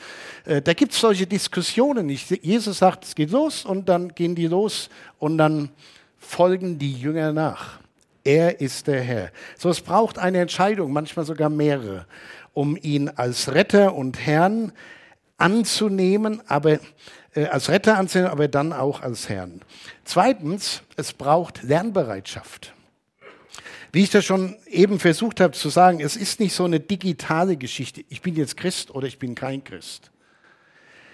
Äh, 0.45 0.63
da 0.63 0.73
gibt 0.73 0.93
es 0.93 0.99
solche 0.99 1.27
Diskussionen 1.27 2.07
nicht. 2.07 2.31
Jesus 2.43 2.79
sagt, 2.79 3.05
es 3.05 3.13
geht 3.13 3.29
los 3.29 3.63
und 3.63 3.87
dann 3.87 4.09
gehen 4.15 4.33
die 4.33 4.47
los 4.47 4.89
und 5.19 5.37
dann 5.37 5.69
folgen 6.17 6.79
die 6.79 6.93
Jünger 6.93 7.31
nach. 7.31 7.79
Er 8.23 8.59
ist 8.59 8.87
der 8.87 9.01
Herr. 9.01 9.31
So, 9.57 9.69
es 9.69 9.81
braucht 9.81 10.17
eine 10.17 10.39
Entscheidung, 10.39 10.91
manchmal 10.91 11.25
sogar 11.25 11.49
mehrere, 11.49 12.07
um 12.53 12.75
ihn 12.75 13.09
als 13.09 13.53
Retter 13.53 13.93
und 13.93 14.19
Herrn 14.25 14.71
anzunehmen, 15.39 16.41
aber 16.47 16.79
äh, 17.33 17.45
als 17.45 17.69
Retter 17.69 17.97
anzunehmen, 17.97 18.31
aber 18.31 18.47
dann 18.47 18.73
auch 18.73 19.01
als 19.01 19.29
Herrn. 19.29 19.61
Zweitens, 20.03 20.83
es 20.95 21.13
braucht 21.13 21.63
Lernbereitschaft. 21.63 22.73
Wie 23.91 24.03
ich 24.03 24.11
das 24.11 24.25
schon 24.25 24.55
eben 24.67 24.99
versucht 24.99 25.39
habe 25.39 25.53
zu 25.53 25.69
sagen, 25.69 25.99
es 25.99 26.15
ist 26.15 26.39
nicht 26.39 26.53
so 26.53 26.65
eine 26.65 26.79
digitale 26.79 27.57
Geschichte, 27.57 28.03
ich 28.09 28.21
bin 28.21 28.35
jetzt 28.35 28.55
Christ 28.55 28.93
oder 28.93 29.07
ich 29.07 29.17
bin 29.17 29.33
kein 29.33 29.63
Christ, 29.63 30.11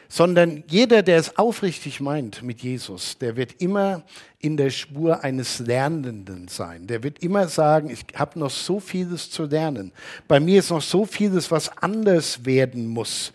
sondern 0.10 0.63
jeder, 0.67 1.01
der 1.01 1.17
es 1.17 1.38
aufrichtig 1.38 2.01
meint 2.01 2.44
mit 2.44 2.62
Jesus, 2.62 3.17
der 3.17 3.38
wird 3.38 3.62
immer 3.62 4.03
in 4.39 4.58
der 4.58 4.70
Spur 4.70 5.24
eines 5.24 5.60
Lernenden 5.60 6.50
sein. 6.50 6.86
Der 6.88 7.01
wird 7.01 7.20
immer 7.20 7.48
sagen, 7.48 7.89
ich 7.89 8.05
habe 8.15 8.38
noch 8.39 8.51
so 8.51 8.79
vieles 8.79 9.32
zu 9.32 9.46
lernen. 9.46 9.91
Bei 10.27 10.39
mir 10.39 10.60
ist 10.60 10.70
noch 10.70 10.82
so 10.82 11.05
vieles, 11.05 11.50
was 11.51 11.75
anders 11.77 12.46
werden 12.46 12.88
muss 12.88 13.32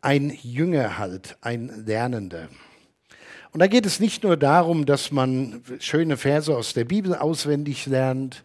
ein 0.00 0.36
Jünger 0.42 0.98
halt, 0.98 1.36
ein 1.40 1.84
Lernender. 1.86 2.48
Und 3.52 3.60
da 3.60 3.66
geht 3.66 3.86
es 3.86 4.00
nicht 4.00 4.22
nur 4.22 4.36
darum, 4.36 4.86
dass 4.86 5.10
man 5.10 5.62
schöne 5.80 6.16
Verse 6.16 6.54
aus 6.54 6.74
der 6.74 6.84
Bibel 6.84 7.14
auswendig 7.14 7.86
lernt. 7.86 8.44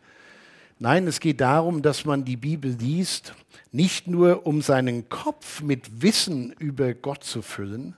Nein, 0.80 1.08
es 1.08 1.20
geht 1.20 1.42
darum, 1.42 1.82
dass 1.82 2.06
man 2.06 2.26
die 2.26 2.38
Bibel 2.38 2.76
liest, 2.80 3.34
nicht 3.72 4.08
nur 4.08 4.48
um 4.48 4.62
seinen 4.62 5.10
Kopf 5.10 5.62
mit 5.62 6.02
Wissen 6.02 6.54
über 6.58 6.94
Gott 6.94 7.24
zu 7.24 7.42
füllen, 7.42 7.96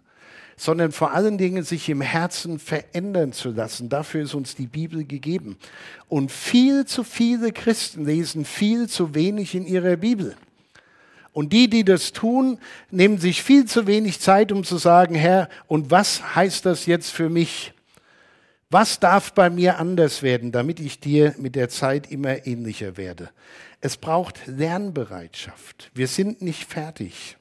sondern 0.58 0.92
vor 0.92 1.12
allen 1.12 1.38
Dingen 1.38 1.64
sich 1.64 1.90
im 1.90 2.02
Herzen 2.02 2.60
verändern 2.60 3.34
zu 3.34 3.52
lassen. 3.52 3.90
Dafür 3.90 4.24
ist 4.24 4.34
uns 4.34 4.56
die 4.56 4.68
Bibel 4.68 5.06
gegeben. 5.06 5.58
Und 6.08 6.32
viel 6.32 6.86
zu 6.86 7.04
viele 7.04 7.52
Christen 7.52 8.06
lesen 8.06 8.46
viel 8.46 8.88
zu 8.88 9.14
wenig 9.14 9.54
in 9.54 9.66
ihrer 9.66 9.98
Bibel. 9.98 10.36
Und 11.36 11.52
die, 11.52 11.70
die 11.70 11.84
das 11.84 12.14
tun, 12.14 12.60
nehmen 12.92 13.18
sich 13.18 13.44
viel 13.44 13.66
zu 13.66 13.88
wenig 13.88 14.22
Zeit, 14.22 14.54
um 14.54 14.64
zu 14.64 14.78
sagen, 14.78 15.16
Herr, 15.16 15.50
und 15.68 15.92
was 15.92 16.34
heißt 16.34 16.66
das 16.66 16.86
jetzt 16.86 17.10
für 17.10 17.28
mich? 17.28 17.74
Was 18.70 19.02
darf 19.02 19.34
bei 19.34 19.50
mir 19.50 19.78
anders 19.78 20.24
werden, 20.24 20.54
damit 20.54 20.80
ich 20.80 21.02
dir 21.02 21.36
mit 21.38 21.58
der 21.58 21.68
Zeit 21.68 22.10
immer 22.10 22.48
ähnlicher 22.48 22.96
werde? 22.96 23.32
Es 23.82 23.98
braucht 23.98 24.48
Lernbereitschaft. 24.48 25.92
Wir 25.94 26.08
sind 26.08 26.42
nicht 26.42 26.64
fertig. 26.64 27.36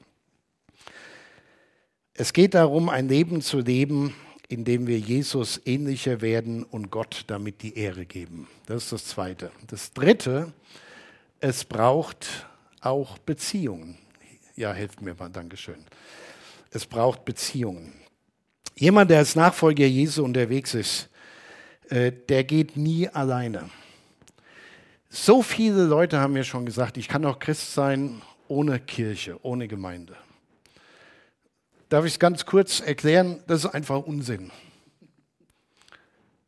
Es 2.15 2.33
geht 2.33 2.53
darum, 2.53 2.89
ein 2.89 3.07
Leben 3.07 3.39
zu 3.39 3.59
leben, 3.59 4.13
in 4.49 4.65
dem 4.65 4.87
wir 4.87 4.99
Jesus 4.99 5.61
ähnlicher 5.63 6.19
werden 6.19 6.63
und 6.63 6.91
Gott 6.91 7.23
damit 7.27 7.61
die 7.61 7.77
Ehre 7.77 8.05
geben. 8.05 8.49
Das 8.65 8.83
ist 8.83 8.91
das 8.91 9.05
Zweite. 9.05 9.51
Das 9.67 9.93
Dritte, 9.93 10.51
es 11.39 11.63
braucht 11.63 12.45
auch 12.85 13.17
Beziehungen. 13.19 13.97
Ja, 14.55 14.71
helft 14.73 15.01
mir 15.01 15.15
mal, 15.15 15.29
Dankeschön. 15.29 15.83
Es 16.71 16.85
braucht 16.85 17.25
Beziehungen. 17.25 17.93
Jemand, 18.75 19.09
der 19.09 19.19
als 19.19 19.35
Nachfolger 19.35 19.85
Jesu 19.85 20.23
unterwegs 20.23 20.73
ist, 20.73 21.09
äh, 21.89 22.11
der 22.11 22.43
geht 22.43 22.75
nie 22.77 23.07
alleine. 23.07 23.69
So 25.09 25.41
viele 25.41 25.85
Leute 25.85 26.19
haben 26.19 26.33
mir 26.33 26.43
schon 26.43 26.65
gesagt, 26.65 26.97
ich 26.97 27.07
kann 27.07 27.25
auch 27.25 27.39
Christ 27.39 27.73
sein 27.73 28.21
ohne 28.47 28.79
Kirche, 28.79 29.39
ohne 29.43 29.67
Gemeinde. 29.67 30.15
Darf 31.89 32.05
ich 32.05 32.13
es 32.13 32.19
ganz 32.19 32.45
kurz 32.45 32.81
erklären? 32.81 33.41
Das 33.47 33.63
ist 33.63 33.71
einfach 33.71 33.99
Unsinn. 34.05 34.51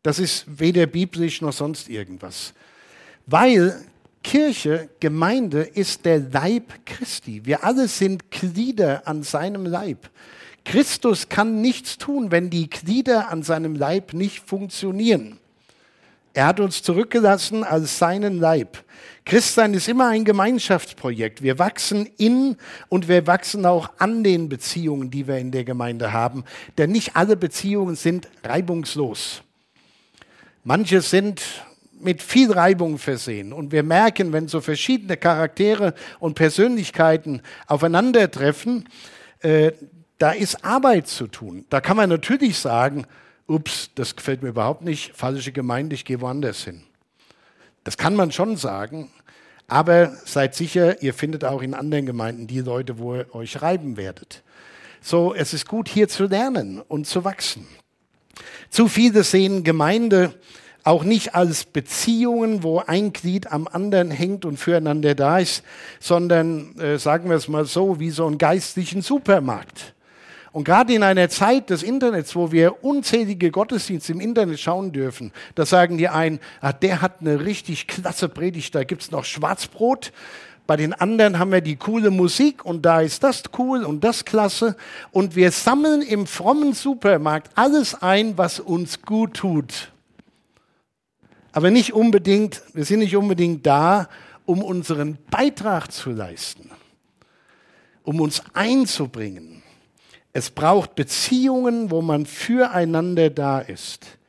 Das 0.04 0.20
ist 0.20 0.46
weder 0.60 0.86
biblisch 0.86 1.42
noch 1.42 1.54
sonst 1.54 1.90
irgendwas. 1.90 2.54
Weil 3.26 3.86
Kirche, 4.28 4.90
Gemeinde 5.00 5.62
ist 5.62 6.04
der 6.04 6.20
Leib 6.20 6.86
Christi. 6.86 7.46
Wir 7.46 7.64
alle 7.64 7.88
sind 7.88 8.30
Glieder 8.30 9.08
an 9.08 9.24
seinem 9.24 9.66
Leib. 9.66 10.10
Christus 10.66 11.30
kann 11.30 11.62
nichts 11.62 11.98
tun, 11.98 12.30
wenn 12.30 12.50
die 12.50 12.70
Glieder 12.70 13.30
an 13.30 13.42
seinem 13.42 13.74
Leib 13.74 14.12
nicht 14.12 14.42
funktionieren. 14.46 15.40
Er 16.34 16.48
hat 16.48 16.60
uns 16.60 16.84
zurückgelassen 16.84 17.64
als 17.64 18.00
seinen 18.00 18.38
Leib. 18.38 18.84
Christsein 19.24 19.74
ist 19.74 19.88
immer 19.88 20.10
ein 20.10 20.26
Gemeinschaftsprojekt. 20.26 21.42
Wir 21.42 21.58
wachsen 21.58 22.06
in 22.18 22.58
und 22.90 23.08
wir 23.08 23.28
wachsen 23.28 23.66
auch 23.66 23.92
an 23.98 24.26
den 24.26 24.50
Beziehungen, 24.50 25.10
die 25.10 25.26
wir 25.26 25.38
in 25.38 25.52
der 25.52 25.64
Gemeinde 25.64 26.12
haben. 26.12 26.44
Denn 26.78 26.92
nicht 26.92 27.16
alle 27.16 27.38
Beziehungen 27.38 27.96
sind 27.96 28.28
reibungslos. 28.44 29.42
Manche 30.66 31.00
sind 31.00 31.42
mit 32.00 32.22
viel 32.22 32.52
Reibung 32.52 32.98
versehen. 32.98 33.54
Und 33.54 33.72
wir 33.72 33.84
merken, 33.84 34.34
wenn 34.34 34.48
so 34.48 34.62
verschiedene 34.62 35.18
Charaktere 35.18 35.94
und 36.20 36.36
Persönlichkeiten 36.36 37.42
aufeinandertreffen, 37.68 38.88
äh, 39.40 39.72
da 40.18 40.32
ist 40.32 40.64
Arbeit 40.64 41.08
zu 41.08 41.28
tun. 41.28 41.66
Da 41.70 41.82
kann 41.82 41.98
man 41.98 42.10
natürlich 42.10 42.58
sagen, 42.58 43.06
ups, 43.48 43.92
das 43.96 44.16
gefällt 44.16 44.42
mir 44.42 44.50
überhaupt 44.50 44.82
nicht, 44.82 45.16
falsche 45.16 45.52
Gemeinde, 45.52 45.96
ich 45.96 46.06
gehe 46.06 46.22
woanders 46.22 46.64
hin. 46.64 46.84
Das 47.84 47.98
kann 47.98 48.16
man 48.16 48.32
schon 48.32 48.58
sagen, 48.58 49.12
aber 49.68 50.14
seid 50.26 50.56
sicher, 50.56 51.02
ihr 51.02 51.14
findet 51.14 51.46
auch 51.46 51.62
in 51.62 51.74
anderen 51.74 52.06
Gemeinden 52.06 52.48
die 52.48 52.60
Leute, 52.60 53.00
wo 53.00 53.16
ihr 53.16 53.36
euch 53.36 53.62
reiben 53.62 53.98
werdet. 53.98 54.44
So, 55.02 55.34
es 55.34 55.54
ist 55.54 55.68
gut, 55.68 55.88
hier 55.88 56.08
zu 56.08 56.26
lernen 56.26 56.82
und 56.82 57.08
zu 57.08 57.24
wachsen. 57.24 57.68
Zu 58.70 58.88
viele 58.88 59.24
sehen 59.24 59.64
Gemeinde 59.64 60.34
auch 60.88 61.04
nicht 61.04 61.36
als 61.36 61.66
Beziehungen, 61.66 62.64
wo 62.64 62.80
ein 62.80 63.12
Glied 63.12 63.52
am 63.52 63.68
anderen 63.68 64.10
hängt 64.10 64.46
und 64.46 64.58
füreinander 64.58 65.16
da 65.16 65.40
ist, 65.40 65.64
sondern, 66.00 66.80
äh, 66.80 66.98
sagen 66.98 67.30
wir 67.30 67.36
es 67.36 67.50
mal 67.50 67.66
so, 67.66 68.00
wie 68.00 68.10
so 68.10 68.26
einen 68.26 68.38
geistlichen 68.38 69.02
Supermarkt. 69.02 69.94
Und 70.54 70.64
gerade 70.64 70.94
in 70.94 71.04
einer 71.04 71.28
Zeit 71.28 71.70
des 71.70 71.84
Internets, 71.84 72.38
wo 72.38 72.54
wir 72.54 72.86
unzählige 72.86 73.52
Gottesdienste 73.52 74.14
im 74.14 74.22
Internet 74.22 74.62
schauen 74.62 74.94
dürfen, 74.94 75.34
da 75.56 75.66
sagen 75.66 75.98
die 75.98 76.08
einen, 76.08 76.40
ah, 76.62 76.72
der 76.72 77.02
hat 77.02 77.20
eine 77.20 77.44
richtig 77.44 77.88
klasse 77.88 78.30
Predigt, 78.30 78.74
da 78.74 78.86
gibt 78.86 79.02
es 79.02 79.12
noch 79.12 79.26
Schwarzbrot. 79.26 80.14
Bei 80.68 80.78
den 80.78 80.94
anderen 80.94 81.38
haben 81.38 81.52
wir 81.52 81.62
die 81.62 81.76
coole 81.76 82.12
Musik 82.12 82.64
und 82.64 82.86
da 82.86 83.02
ist 83.02 83.26
das 83.26 83.44
cool 83.58 83.84
und 83.84 84.06
das 84.06 84.24
klasse. 84.24 84.78
Und 85.12 85.36
wir 85.36 85.52
sammeln 85.52 86.02
im 86.02 86.28
frommen 86.28 86.72
Supermarkt 86.72 87.52
alles 87.56 88.02
ein, 88.02 88.38
was 88.38 88.62
uns 88.62 89.02
gut 89.02 89.34
tut. 89.34 89.92
Aber 91.58 91.72
nicht 91.72 91.92
unbedingt, 91.92 92.62
wir 92.76 92.86
sind 92.86 93.00
nicht 93.00 93.16
unbedingt 93.16 93.66
da, 93.66 94.10
um 94.46 94.62
unseren 94.62 95.18
Beitrag 95.32 95.92
zu 95.92 96.12
leisten, 96.12 96.70
um 98.04 98.22
uns 98.22 98.44
einzubringen. 98.54 99.64
Es 100.34 100.52
braucht 100.52 100.94
Beziehungen, 100.94 101.90
wo 101.90 102.04
man 102.04 102.28
füreinander 102.28 103.32
da 103.32 103.58
ist. 103.58 104.20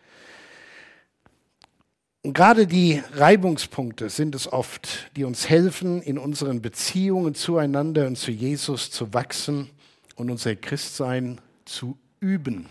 Und 2.22 2.32
gerade 2.32 2.66
die 2.66 3.02
Reibungspunkte 3.12 4.08
sind 4.08 4.34
es 4.34 4.50
oft, 4.50 5.10
die 5.14 5.24
uns 5.24 5.50
helfen, 5.50 6.00
in 6.00 6.16
unseren 6.16 6.62
Beziehungen 6.62 7.34
zueinander 7.34 8.06
und 8.06 8.16
zu 8.16 8.30
Jesus 8.30 8.90
zu 8.90 9.12
wachsen 9.12 9.68
und 10.16 10.30
unser 10.30 10.56
Christsein 10.56 11.42
zu 11.66 11.98
üben. 12.20 12.70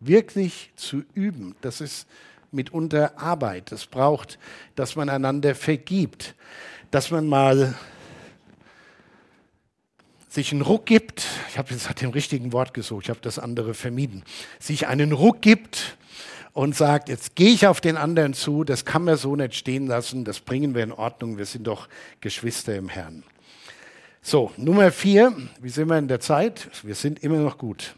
Wirklich 0.00 0.72
zu 0.74 1.04
üben. 1.14 1.54
Das 1.60 1.80
ist 1.80 2.08
mitunter 2.56 3.16
Arbeit. 3.18 3.70
Es 3.70 3.86
braucht, 3.86 4.38
dass 4.74 4.96
man 4.96 5.08
einander 5.08 5.54
vergibt, 5.54 6.34
dass 6.90 7.12
man 7.12 7.26
mal 7.26 7.74
sich 10.28 10.52
einen 10.52 10.62
Ruck 10.62 10.84
gibt, 10.86 11.24
ich 11.48 11.56
habe 11.56 11.72
jetzt 11.72 11.86
nach 11.86 11.94
dem 11.94 12.10
richtigen 12.10 12.52
Wort 12.52 12.74
gesucht, 12.74 13.04
ich 13.04 13.10
habe 13.10 13.20
das 13.22 13.38
andere 13.38 13.72
vermieden, 13.72 14.22
sich 14.58 14.86
einen 14.86 15.12
Ruck 15.12 15.40
gibt 15.40 15.96
und 16.52 16.76
sagt, 16.76 17.08
jetzt 17.08 17.36
gehe 17.36 17.50
ich 17.50 17.66
auf 17.66 17.80
den 17.80 17.96
anderen 17.96 18.34
zu, 18.34 18.64
das 18.64 18.84
kann 18.84 19.04
man 19.04 19.16
so 19.16 19.34
nicht 19.36 19.54
stehen 19.54 19.86
lassen, 19.86 20.24
das 20.24 20.40
bringen 20.40 20.74
wir 20.74 20.82
in 20.82 20.92
Ordnung, 20.92 21.38
wir 21.38 21.46
sind 21.46 21.66
doch 21.66 21.88
Geschwister 22.20 22.76
im 22.76 22.88
Herrn. 22.88 23.22
So, 24.20 24.50
Nummer 24.56 24.90
vier, 24.90 25.36
wie 25.60 25.68
sind 25.68 25.88
wir 25.88 25.98
in 25.98 26.08
der 26.08 26.20
Zeit? 26.20 26.68
Wir 26.82 26.96
sind 26.96 27.22
immer 27.22 27.38
noch 27.38 27.58
gut. 27.58 27.94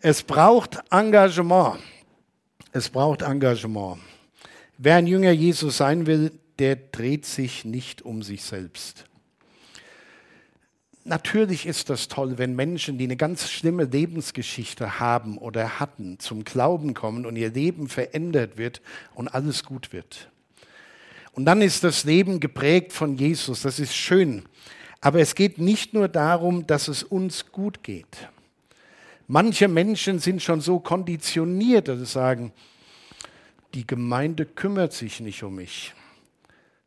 Es 0.00 0.22
braucht 0.22 0.78
Engagement. 0.90 1.78
Es 2.72 2.90
braucht 2.90 3.22
Engagement. 3.22 3.98
Wer 4.76 4.96
ein 4.96 5.06
Jünger 5.06 5.30
Jesus 5.30 5.78
sein 5.78 6.06
will, 6.06 6.32
der 6.58 6.76
dreht 6.76 7.24
sich 7.24 7.64
nicht 7.64 8.02
um 8.02 8.22
sich 8.22 8.42
selbst. 8.42 9.06
Natürlich 11.04 11.64
ist 11.64 11.88
das 11.88 12.08
toll, 12.08 12.36
wenn 12.36 12.54
Menschen, 12.54 12.98
die 12.98 13.04
eine 13.04 13.16
ganz 13.16 13.50
schlimme 13.50 13.84
Lebensgeschichte 13.84 15.00
haben 15.00 15.38
oder 15.38 15.80
hatten, 15.80 16.18
zum 16.18 16.44
Glauben 16.44 16.92
kommen 16.92 17.24
und 17.24 17.36
ihr 17.36 17.50
Leben 17.50 17.88
verändert 17.88 18.58
wird 18.58 18.82
und 19.14 19.28
alles 19.28 19.64
gut 19.64 19.94
wird. 19.94 20.30
Und 21.32 21.46
dann 21.46 21.62
ist 21.62 21.84
das 21.84 22.04
Leben 22.04 22.40
geprägt 22.40 22.92
von 22.92 23.16
Jesus, 23.16 23.62
das 23.62 23.78
ist 23.78 23.94
schön. 23.94 24.44
Aber 25.00 25.20
es 25.20 25.34
geht 25.34 25.58
nicht 25.58 25.94
nur 25.94 26.08
darum, 26.08 26.66
dass 26.66 26.88
es 26.88 27.02
uns 27.02 27.50
gut 27.52 27.82
geht. 27.82 28.28
Manche 29.30 29.68
Menschen 29.68 30.20
sind 30.20 30.42
schon 30.42 30.62
so 30.62 30.80
konditioniert, 30.80 31.88
dass 31.88 31.98
sie 31.98 32.06
sagen, 32.06 32.50
die 33.74 33.86
Gemeinde 33.86 34.46
kümmert 34.46 34.94
sich 34.94 35.20
nicht 35.20 35.42
um 35.42 35.56
mich. 35.56 35.92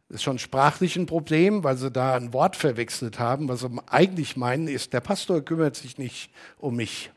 Das 0.09 0.15
ist 0.15 0.23
schon 0.23 0.39
sprachlich 0.39 0.95
ein 0.95 1.05
Problem, 1.05 1.63
weil 1.63 1.77
sie 1.77 1.91
da 1.91 2.15
ein 2.15 2.33
Wort 2.33 2.55
verwechselt 2.55 3.19
haben. 3.19 3.47
Was 3.47 3.59
sie 3.59 3.69
eigentlich 3.85 4.37
meinen 4.37 4.67
ist, 4.67 4.91
der 4.91 5.01
Pastor 5.01 5.41
kümmert 5.41 5.75
sich 5.75 5.99
nicht 5.99 6.31
um 6.57 6.75
mich. 6.75 7.11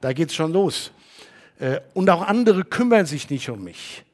Da 0.00 0.12
geht 0.12 0.30
es 0.30 0.34
schon 0.34 0.52
los. 0.52 0.90
Äh, 1.60 1.80
und 1.94 2.10
auch 2.10 2.22
andere 2.22 2.64
kümmern 2.64 3.06
sich 3.06 3.30
nicht 3.30 3.48
um 3.50 3.62
mich. 3.62 4.04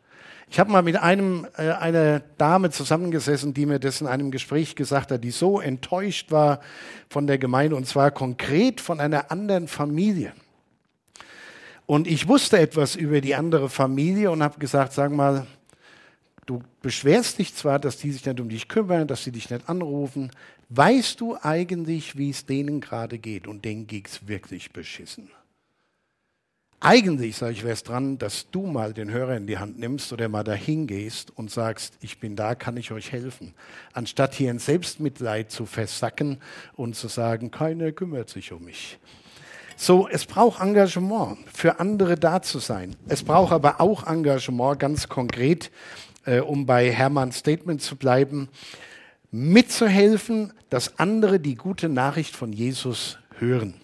Ich 0.48 0.60
habe 0.60 0.70
mal 0.70 0.82
mit 0.82 0.96
einem, 0.96 1.46
äh, 1.56 1.70
einer 1.72 2.20
Dame 2.38 2.70
zusammengesessen, 2.70 3.52
die 3.52 3.66
mir 3.66 3.78
das 3.78 4.00
in 4.00 4.06
einem 4.06 4.30
Gespräch 4.30 4.76
gesagt 4.76 5.10
hat, 5.10 5.24
die 5.24 5.30
so 5.30 5.60
enttäuscht 5.60 6.30
war 6.30 6.60
von 7.08 7.26
der 7.26 7.38
Gemeinde 7.38 7.76
und 7.76 7.86
zwar 7.86 8.10
konkret 8.10 8.80
von 8.80 9.00
einer 9.00 9.30
anderen 9.30 9.68
Familie. 9.68 10.32
Und 11.84 12.06
ich 12.06 12.26
wusste 12.26 12.58
etwas 12.58 12.96
über 12.96 13.20
die 13.20 13.34
andere 13.34 13.68
Familie 13.68 14.30
und 14.30 14.42
habe 14.42 14.58
gesagt, 14.58 14.92
sag 14.92 15.12
mal, 15.12 15.46
Du 16.46 16.62
beschwerst 16.80 17.40
dich 17.40 17.56
zwar, 17.56 17.80
dass 17.80 17.98
die 17.98 18.12
sich 18.12 18.24
nicht 18.24 18.38
um 18.38 18.48
dich 18.48 18.68
kümmern, 18.68 19.08
dass 19.08 19.24
sie 19.24 19.32
dich 19.32 19.50
nicht 19.50 19.68
anrufen. 19.68 20.30
Weißt 20.68 21.20
du 21.20 21.36
eigentlich, 21.42 22.16
wie 22.16 22.30
es 22.30 22.46
denen 22.46 22.80
gerade 22.80 23.18
geht? 23.18 23.48
Und 23.48 23.64
denen 23.64 23.88
geht 23.88 24.06
es 24.06 24.28
wirklich 24.28 24.72
beschissen. 24.72 25.28
Eigentlich, 26.80 27.36
sage 27.36 27.52
ich, 27.52 27.62
wäre 27.62 27.72
es 27.72 27.82
dran, 27.82 28.18
dass 28.18 28.50
du 28.50 28.66
mal 28.66 28.92
den 28.92 29.10
Hörer 29.10 29.36
in 29.36 29.46
die 29.46 29.58
Hand 29.58 29.78
nimmst 29.78 30.12
oder 30.12 30.28
mal 30.28 30.44
dahin 30.44 30.86
gehst 30.86 31.32
und 31.36 31.50
sagst, 31.50 31.94
ich 32.00 32.20
bin 32.20 32.36
da, 32.36 32.54
kann 32.54 32.76
ich 32.76 32.92
euch 32.92 33.12
helfen. 33.12 33.54
Anstatt 33.94 34.34
hier 34.34 34.50
in 34.50 34.58
Selbstmitleid 34.58 35.50
zu 35.50 35.64
versacken 35.64 36.38
und 36.74 36.94
zu 36.94 37.08
sagen, 37.08 37.50
keiner 37.50 37.92
kümmert 37.92 38.28
sich 38.28 38.52
um 38.52 38.64
mich. 38.64 38.98
So, 39.78 40.06
es 40.08 40.26
braucht 40.26 40.60
Engagement, 40.60 41.38
für 41.52 41.80
andere 41.80 42.16
da 42.16 42.42
zu 42.42 42.58
sein. 42.58 42.94
Es 43.08 43.22
braucht 43.22 43.52
aber 43.52 43.80
auch 43.80 44.06
Engagement, 44.06 44.78
ganz 44.78 45.08
konkret, 45.08 45.70
äh, 46.24 46.40
um 46.40 46.66
bei 46.66 46.90
Hermanns 46.90 47.38
Statement 47.38 47.80
zu 47.80 47.96
bleiben, 47.96 48.48
mitzuhelfen, 49.30 50.52
dass 50.70 50.98
andere 50.98 51.40
die 51.40 51.56
gute 51.56 51.88
Nachricht 51.88 52.36
von 52.36 52.52
Jesus 52.52 53.18
hören. 53.38 53.74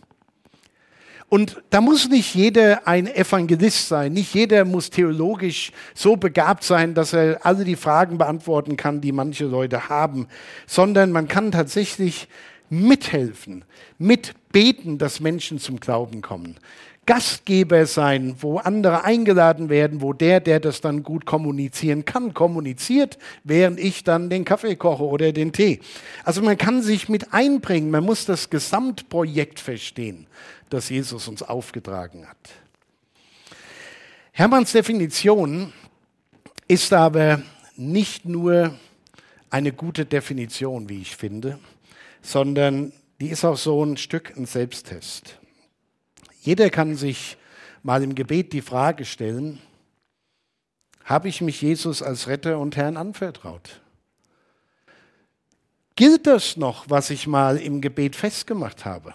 Und 1.32 1.62
da 1.70 1.80
muss 1.80 2.10
nicht 2.10 2.34
jeder 2.34 2.86
ein 2.86 3.06
Evangelist 3.06 3.88
sein, 3.88 4.12
nicht 4.12 4.34
jeder 4.34 4.66
muss 4.66 4.90
theologisch 4.90 5.72
so 5.94 6.16
begabt 6.16 6.62
sein, 6.62 6.92
dass 6.92 7.14
er 7.14 7.46
alle 7.46 7.64
die 7.64 7.76
Fragen 7.76 8.18
beantworten 8.18 8.76
kann, 8.76 9.00
die 9.00 9.12
manche 9.12 9.46
Leute 9.46 9.88
haben, 9.88 10.26
sondern 10.66 11.10
man 11.10 11.28
kann 11.28 11.50
tatsächlich 11.50 12.28
mithelfen, 12.68 13.64
mitbeten, 13.96 14.98
dass 14.98 15.20
Menschen 15.20 15.58
zum 15.58 15.80
Glauben 15.80 16.20
kommen. 16.20 16.58
Gastgeber 17.04 17.86
sein, 17.86 18.36
wo 18.40 18.58
andere 18.58 19.04
eingeladen 19.04 19.68
werden, 19.68 20.02
wo 20.02 20.12
der, 20.12 20.40
der 20.40 20.60
das 20.60 20.80
dann 20.80 21.02
gut 21.02 21.26
kommunizieren 21.26 22.04
kann, 22.04 22.32
kommuniziert, 22.32 23.18
während 23.42 23.80
ich 23.80 24.04
dann 24.04 24.30
den 24.30 24.44
Kaffee 24.44 24.76
koche 24.76 25.04
oder 25.04 25.32
den 25.32 25.52
Tee. 25.52 25.80
Also 26.24 26.42
man 26.42 26.56
kann 26.56 26.82
sich 26.82 27.08
mit 27.08 27.32
einbringen, 27.32 27.90
man 27.90 28.04
muss 28.04 28.24
das 28.24 28.50
Gesamtprojekt 28.50 29.58
verstehen 29.58 30.26
das 30.72 30.88
Jesus 30.88 31.28
uns 31.28 31.42
aufgetragen 31.42 32.26
hat. 32.26 32.38
Hermanns 34.32 34.72
Definition 34.72 35.72
ist 36.66 36.92
aber 36.92 37.42
nicht 37.76 38.24
nur 38.24 38.74
eine 39.50 39.72
gute 39.72 40.06
Definition, 40.06 40.88
wie 40.88 41.02
ich 41.02 41.14
finde, 41.14 41.58
sondern 42.22 42.92
die 43.20 43.28
ist 43.28 43.44
auch 43.44 43.58
so 43.58 43.84
ein 43.84 43.98
Stück 43.98 44.34
ein 44.36 44.46
Selbsttest. 44.46 45.38
Jeder 46.42 46.70
kann 46.70 46.96
sich 46.96 47.36
mal 47.84 48.02
im 48.02 48.16
Gebet 48.16 48.52
die 48.52 48.62
Frage 48.62 49.04
stellen, 49.04 49.60
habe 51.04 51.28
ich 51.28 51.40
mich 51.40 51.62
Jesus 51.62 52.02
als 52.02 52.26
Retter 52.26 52.58
und 52.58 52.76
Herrn 52.76 52.96
anvertraut? 52.96 53.80
Gilt 55.94 56.26
das 56.26 56.56
noch, 56.56 56.90
was 56.90 57.10
ich 57.10 57.28
mal 57.28 57.58
im 57.58 57.80
Gebet 57.80 58.16
festgemacht 58.16 58.84
habe? 58.84 59.14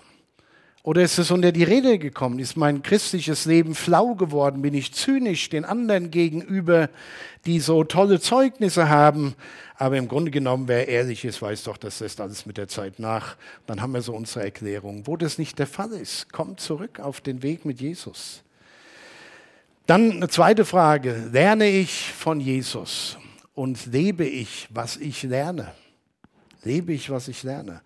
Oder 0.88 1.02
ist 1.02 1.18
es 1.18 1.32
unter 1.32 1.52
die 1.52 1.66
Rede 1.66 2.00
gekommen? 2.00 2.40
Ist 2.40 2.56
mein 2.56 2.82
christliches 2.82 3.44
Leben 3.44 3.76
flau 3.76 4.16
geworden? 4.16 4.62
Bin 4.62 4.74
ich 4.74 4.94
zynisch 4.94 5.50
den 5.50 5.66
anderen 5.66 6.12
gegenüber, 6.12 6.90
die 7.46 7.60
so 7.60 7.84
tolle 7.84 8.22
Zeugnisse 8.22 8.88
haben? 8.88 9.36
Aber 9.76 9.98
im 9.98 10.08
Grunde 10.08 10.32
genommen, 10.32 10.70
wer 10.70 10.88
ehrlich 10.88 11.26
ist, 11.26 11.42
weiß 11.42 11.66
doch, 11.66 11.76
das 11.76 12.00
lässt 12.00 12.22
alles 12.22 12.46
mit 12.46 12.56
der 12.56 12.70
Zeit 12.70 13.00
nach. 13.00 13.36
Dann 13.66 13.82
haben 13.82 13.92
wir 13.92 14.02
so 14.02 14.16
unsere 14.16 14.46
Erklärung. 14.46 15.06
Wo 15.08 15.18
das 15.18 15.38
nicht 15.38 15.60
der 15.60 15.68
Fall 15.68 15.92
ist, 15.92 16.32
kommt 16.32 16.62
zurück 16.62 17.02
auf 17.02 17.20
den 17.20 17.44
Weg 17.44 17.66
mit 17.66 17.82
Jesus. 17.82 18.42
Dann 19.88 20.10
eine 20.14 20.30
zweite 20.30 20.64
Frage. 20.64 21.30
Lerne 21.34 21.68
ich 21.68 22.14
von 22.14 22.40
Jesus 22.40 23.18
und 23.56 23.88
lebe 23.88 24.24
ich, 24.24 24.70
was 24.70 24.96
ich 24.96 25.24
lerne? 25.24 25.74
Lebe 26.64 26.94
ich, 26.94 27.10
was 27.10 27.28
ich 27.28 27.44
lerne? 27.44 27.82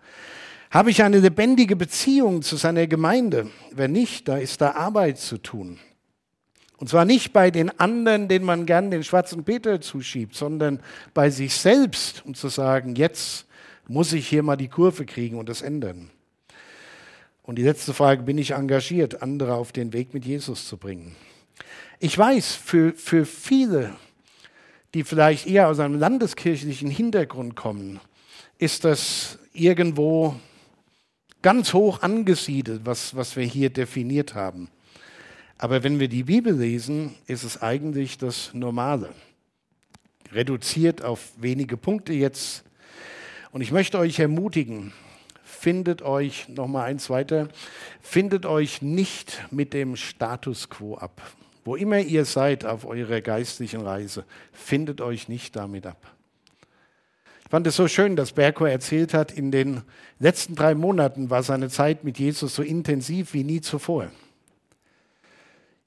Habe 0.72 0.90
ich 0.90 1.02
eine 1.02 1.18
lebendige 1.18 1.76
Beziehung 1.76 2.40
zu 2.40 2.56
seiner 2.56 2.86
Gemeinde? 2.86 3.50
Wenn 3.72 3.92
nicht, 3.92 4.26
da 4.26 4.38
ist 4.38 4.62
da 4.62 4.70
Arbeit 4.70 5.18
zu 5.18 5.36
tun. 5.36 5.78
Und 6.78 6.88
zwar 6.88 7.04
nicht 7.04 7.34
bei 7.34 7.50
den 7.50 7.78
anderen, 7.78 8.26
denen 8.26 8.46
man 8.46 8.64
gern 8.64 8.90
den 8.90 9.04
schwarzen 9.04 9.44
Peter 9.44 9.82
zuschiebt, 9.82 10.34
sondern 10.34 10.80
bei 11.12 11.28
sich 11.28 11.54
selbst, 11.56 12.24
um 12.24 12.32
zu 12.32 12.48
sagen, 12.48 12.94
jetzt 12.94 13.44
muss 13.86 14.14
ich 14.14 14.26
hier 14.26 14.42
mal 14.42 14.56
die 14.56 14.68
Kurve 14.68 15.04
kriegen 15.04 15.38
und 15.38 15.50
das 15.50 15.60
ändern. 15.60 16.08
Und 17.42 17.56
die 17.56 17.64
letzte 17.64 17.92
Frage, 17.92 18.22
bin 18.22 18.38
ich 18.38 18.52
engagiert, 18.52 19.20
andere 19.20 19.56
auf 19.56 19.72
den 19.72 19.92
Weg 19.92 20.14
mit 20.14 20.24
Jesus 20.24 20.66
zu 20.66 20.78
bringen? 20.78 21.14
Ich 21.98 22.16
weiß, 22.16 22.54
für, 22.54 22.94
für 22.94 23.26
viele, 23.26 23.94
die 24.94 25.04
vielleicht 25.04 25.46
eher 25.46 25.68
aus 25.68 25.80
einem 25.80 25.98
landeskirchlichen 25.98 26.88
Hintergrund 26.88 27.56
kommen, 27.56 28.00
ist 28.56 28.86
das 28.86 29.38
irgendwo 29.52 30.34
ganz 31.42 31.74
hoch 31.74 32.02
angesiedelt, 32.02 32.82
was, 32.84 33.14
was 33.14 33.36
wir 33.36 33.44
hier 33.44 33.70
definiert 33.70 34.34
haben. 34.34 34.68
Aber 35.58 35.82
wenn 35.82 36.00
wir 36.00 36.08
die 36.08 36.24
Bibel 36.24 36.54
lesen, 36.54 37.14
ist 37.26 37.44
es 37.44 37.60
eigentlich 37.60 38.18
das 38.18 38.54
Normale. 38.54 39.10
Reduziert 40.32 41.04
auf 41.04 41.32
wenige 41.36 41.76
Punkte 41.76 42.12
jetzt. 42.12 42.64
Und 43.50 43.60
ich 43.60 43.70
möchte 43.70 43.98
euch 43.98 44.18
ermutigen, 44.18 44.92
findet 45.44 46.02
euch, 46.02 46.48
nochmal 46.48 46.86
eins 46.86 47.10
weiter, 47.10 47.48
findet 48.00 48.46
euch 48.46 48.80
nicht 48.80 49.44
mit 49.50 49.74
dem 49.74 49.96
Status 49.96 50.70
quo 50.70 50.96
ab. 50.96 51.20
Wo 51.64 51.76
immer 51.76 52.00
ihr 52.00 52.24
seid 52.24 52.64
auf 52.64 52.84
eurer 52.84 53.20
geistlichen 53.20 53.82
Reise, 53.82 54.24
findet 54.52 55.00
euch 55.00 55.28
nicht 55.28 55.54
damit 55.54 55.86
ab 55.86 56.12
fand 57.52 57.66
es 57.66 57.76
so 57.76 57.86
schön, 57.86 58.16
dass 58.16 58.32
Berko 58.32 58.64
erzählt 58.64 59.12
hat, 59.12 59.30
in 59.30 59.50
den 59.50 59.82
letzten 60.18 60.54
drei 60.54 60.74
Monaten 60.74 61.28
war 61.28 61.42
seine 61.42 61.68
Zeit 61.68 62.02
mit 62.02 62.18
Jesus 62.18 62.54
so 62.54 62.62
intensiv 62.62 63.34
wie 63.34 63.44
nie 63.44 63.60
zuvor. 63.60 64.10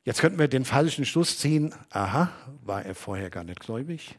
Jetzt 0.03 0.21
könnten 0.21 0.37
wir 0.37 0.47
den 0.47 0.63
falschen 0.63 1.05
Schluss 1.05 1.39
ziehen, 1.39 1.73
aha, 1.89 2.31
war 2.63 2.85
er 2.85 2.93
vorher 2.93 3.31
gar 3.31 3.43
nicht 3.43 3.61
gläubig? 3.61 4.15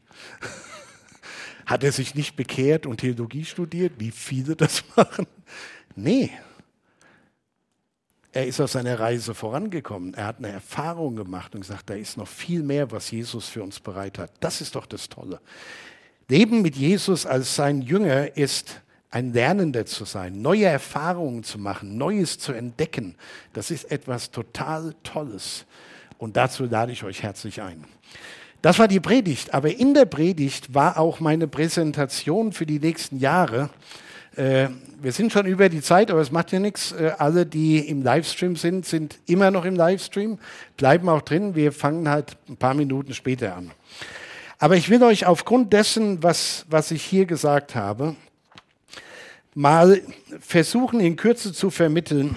Hat 1.67 1.85
er 1.85 1.93
sich 1.93 2.17
nicht 2.17 2.35
bekehrt 2.35 2.85
und 2.85 2.97
Theologie 2.97 3.45
studiert, 3.45 3.93
wie 3.99 4.11
viele 4.11 4.57
das 4.57 4.83
machen? 4.97 5.29
Nee. 5.95 6.33
Er 8.33 8.49
ist 8.49 8.61
auf 8.61 8.73
seiner 8.73 8.99
Reise 8.99 9.35
vorangekommen. 9.37 10.15
Er 10.15 10.27
hat 10.27 10.39
eine 10.39 10.49
Erfahrung 10.49 11.15
gemacht 11.15 11.55
und 11.55 11.61
gesagt, 11.61 11.91
da 11.91 11.95
ist 11.95 12.17
noch 12.17 12.27
viel 12.27 12.65
mehr, 12.65 12.91
was 12.91 13.09
Jesus 13.13 13.49
für 13.49 13.63
uns 13.63 13.79
bereit 13.79 14.19
hat. 14.19 14.33
Das 14.41 14.61
ist 14.61 14.75
doch 14.75 14.87
das 14.87 15.09
Tolle. 15.09 15.41
Leben 16.29 16.61
mit 16.61 16.75
Jesus 16.75 17.25
als 17.25 17.55
sein 17.55 17.83
Jünger 17.83 18.37
ist 18.37 18.83
ein 19.11 19.33
Lernender 19.33 19.87
zu 19.87 20.05
sein, 20.05 20.43
neue 20.43 20.65
Erfahrungen 20.65 21.45
zu 21.45 21.57
machen, 21.57 21.97
Neues 21.97 22.41
zu 22.41 22.53
entdecken. 22.53 23.15
Das 23.53 23.71
ist 23.71 23.93
etwas 23.93 24.33
total 24.33 24.95
Tolles. 25.05 25.67
Und 26.19 26.37
dazu 26.37 26.65
lade 26.65 26.91
ich 26.91 27.05
euch 27.05 27.23
herzlich 27.23 27.63
ein. 27.63 27.85
Das 28.61 28.81
war 28.81 28.89
die 28.89 28.99
Predigt, 28.99 29.55
aber 29.55 29.71
in 29.71 29.95
der 29.95 30.07
Predigt 30.07 30.75
war 30.75 30.99
auch 30.99 31.21
meine 31.21 31.47
Präsentation 31.47 32.51
für 32.53 32.67
die 32.67 32.81
nächsten 32.81 33.21
Jahre. 33.21 33.71
Äh, 34.35 34.69
wir 35.01 35.13
sind 35.13 35.31
schon 35.31 35.47
über 35.47 35.69
die 35.69 35.81
Zeit, 35.81 36.11
aber 36.11 36.21
es 36.21 36.33
macht 36.33 36.51
ja 36.51 36.59
nichts. 36.59 36.91
Äh, 36.91 37.13
alle, 37.19 37.47
die 37.47 37.79
im 37.89 38.03
Livestream 38.03 38.57
sind, 38.57 38.85
sind 38.85 39.21
immer 39.27 39.53
noch 39.53 39.65
im 39.65 39.77
Livestream, 39.77 40.39
bleiben 40.77 41.09
auch 41.09 41.23
drin. 41.23 41.55
Wir 41.55 41.71
fangen 41.71 42.09
halt 42.09 42.37
ein 42.49 42.57
paar 42.57 42.75
Minuten 42.75 43.15
später 43.15 43.55
an. 43.55 43.71
Aber 44.59 44.77
ich 44.77 44.89
will 44.89 45.03
euch 45.03 45.27
aufgrund 45.27 45.73
dessen, 45.73 46.23
was, 46.23 46.65
was 46.71 46.91
ich 46.91 47.03
hier 47.03 47.27
gesagt 47.27 47.75
habe, 47.75 48.17
mal 49.55 50.01
versuchen, 50.41 51.01
in 51.01 51.17
Kürze 51.17 51.53
zu 51.53 51.71
vermitteln, 51.71 52.37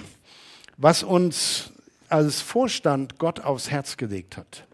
was 0.76 1.02
uns 1.02 1.70
als 2.10 2.42
Vorstand 2.42 3.18
Gott 3.18 3.40
aufs 3.40 3.70
Herz 3.70 3.96
gelegt 3.96 4.36
hat. 4.36 4.64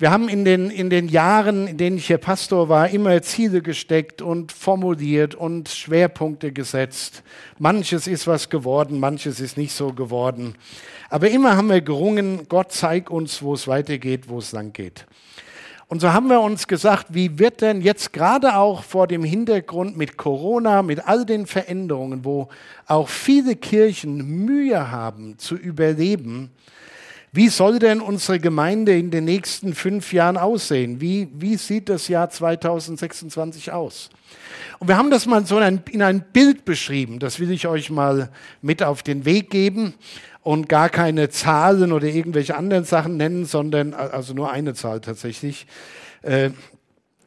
Wir 0.00 0.12
haben 0.12 0.28
in 0.28 0.44
den, 0.44 0.70
in 0.70 0.90
den 0.90 1.08
Jahren, 1.08 1.66
in 1.66 1.76
denen 1.76 1.96
ich 1.96 2.06
hier 2.06 2.18
Pastor 2.18 2.68
war, 2.68 2.88
immer 2.88 3.20
Ziele 3.20 3.60
gesteckt 3.60 4.22
und 4.22 4.52
formuliert 4.52 5.34
und 5.34 5.68
Schwerpunkte 5.68 6.52
gesetzt. 6.52 7.24
Manches 7.58 8.06
ist 8.06 8.28
was 8.28 8.48
geworden, 8.48 9.00
manches 9.00 9.40
ist 9.40 9.56
nicht 9.56 9.72
so 9.72 9.92
geworden. 9.92 10.54
Aber 11.10 11.28
immer 11.30 11.56
haben 11.56 11.68
wir 11.68 11.80
gerungen, 11.80 12.46
Gott 12.48 12.70
zeig 12.70 13.10
uns, 13.10 13.42
wo 13.42 13.54
es 13.54 13.66
weitergeht, 13.66 14.28
wo 14.28 14.38
es 14.38 14.52
lang 14.52 14.72
geht. 14.72 15.04
Und 15.90 16.00
so 16.00 16.12
haben 16.12 16.28
wir 16.28 16.42
uns 16.42 16.68
gesagt, 16.68 17.06
wie 17.14 17.38
wird 17.38 17.62
denn 17.62 17.80
jetzt 17.80 18.12
gerade 18.12 18.56
auch 18.56 18.82
vor 18.82 19.06
dem 19.06 19.24
Hintergrund 19.24 19.96
mit 19.96 20.18
Corona, 20.18 20.82
mit 20.82 21.08
all 21.08 21.24
den 21.24 21.46
Veränderungen, 21.46 22.26
wo 22.26 22.48
auch 22.86 23.08
viele 23.08 23.56
Kirchen 23.56 24.44
Mühe 24.44 24.90
haben 24.90 25.38
zu 25.38 25.54
überleben, 25.56 26.50
wie 27.32 27.48
soll 27.48 27.78
denn 27.78 28.00
unsere 28.00 28.40
Gemeinde 28.40 28.96
in 28.96 29.10
den 29.10 29.24
nächsten 29.24 29.74
fünf 29.74 30.12
Jahren 30.12 30.36
aussehen? 30.36 31.00
Wie, 31.00 31.28
wie 31.34 31.56
sieht 31.56 31.88
das 31.88 32.08
Jahr 32.08 32.30
2026 32.30 33.72
aus? 33.72 34.10
Und 34.78 34.88
wir 34.88 34.96
haben 34.96 35.10
das 35.10 35.26
mal 35.26 35.44
so 35.44 35.58
in 35.58 35.62
ein, 35.62 35.82
in 35.90 36.02
ein 36.02 36.24
Bild 36.32 36.64
beschrieben, 36.64 37.18
das 37.18 37.40
will 37.40 37.50
ich 37.50 37.66
euch 37.66 37.90
mal 37.90 38.30
mit 38.62 38.82
auf 38.82 39.02
den 39.02 39.24
Weg 39.24 39.50
geben 39.50 39.94
und 40.42 40.68
gar 40.68 40.88
keine 40.88 41.28
Zahlen 41.28 41.92
oder 41.92 42.06
irgendwelche 42.06 42.56
anderen 42.56 42.84
Sachen 42.84 43.16
nennen, 43.16 43.44
sondern 43.44 43.92
also 43.92 44.32
nur 44.34 44.50
eine 44.50 44.74
Zahl 44.74 45.00
tatsächlich. 45.00 45.66
Äh, 46.22 46.50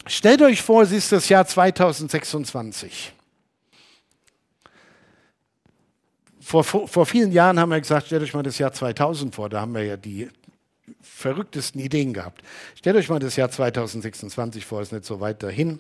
stellt 0.08 0.42
euch 0.42 0.62
vor, 0.62 0.84
es 0.84 0.92
ist 0.92 1.12
das 1.12 1.30
Jahr 1.30 1.46
2026. 1.46 3.14
Vor, 6.52 6.66
vor, 6.66 6.86
vor 6.86 7.06
vielen 7.06 7.32
Jahren 7.32 7.58
haben 7.58 7.70
wir 7.70 7.80
gesagt, 7.80 8.08
stellt 8.08 8.24
euch 8.24 8.34
mal 8.34 8.44
das 8.44 8.58
Jahr 8.58 8.74
2000 8.74 9.34
vor, 9.34 9.48
da 9.48 9.62
haben 9.62 9.74
wir 9.74 9.86
ja 9.86 9.96
die 9.96 10.28
verrücktesten 11.00 11.80
Ideen 11.80 12.12
gehabt. 12.12 12.42
Stellt 12.76 12.98
euch 12.98 13.08
mal 13.08 13.20
das 13.20 13.38
Jahr 13.38 13.50
2026 13.50 14.66
vor, 14.66 14.82
ist 14.82 14.92
nicht 14.92 15.06
so 15.06 15.22
weit 15.22 15.44
dahin. 15.44 15.80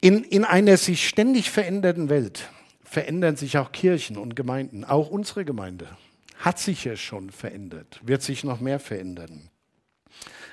In, 0.00 0.24
in 0.24 0.44
einer 0.44 0.78
sich 0.78 1.06
ständig 1.06 1.52
verändernden 1.52 2.08
Welt 2.08 2.48
verändern 2.82 3.36
sich 3.36 3.56
auch 3.56 3.70
Kirchen 3.70 4.16
und 4.16 4.34
Gemeinden. 4.34 4.84
Auch 4.84 5.10
unsere 5.10 5.44
Gemeinde 5.44 5.86
hat 6.36 6.58
sich 6.58 6.84
ja 6.84 6.96
schon 6.96 7.30
verändert, 7.30 8.00
wird 8.02 8.22
sich 8.22 8.42
noch 8.42 8.58
mehr 8.58 8.80
verändern. 8.80 9.48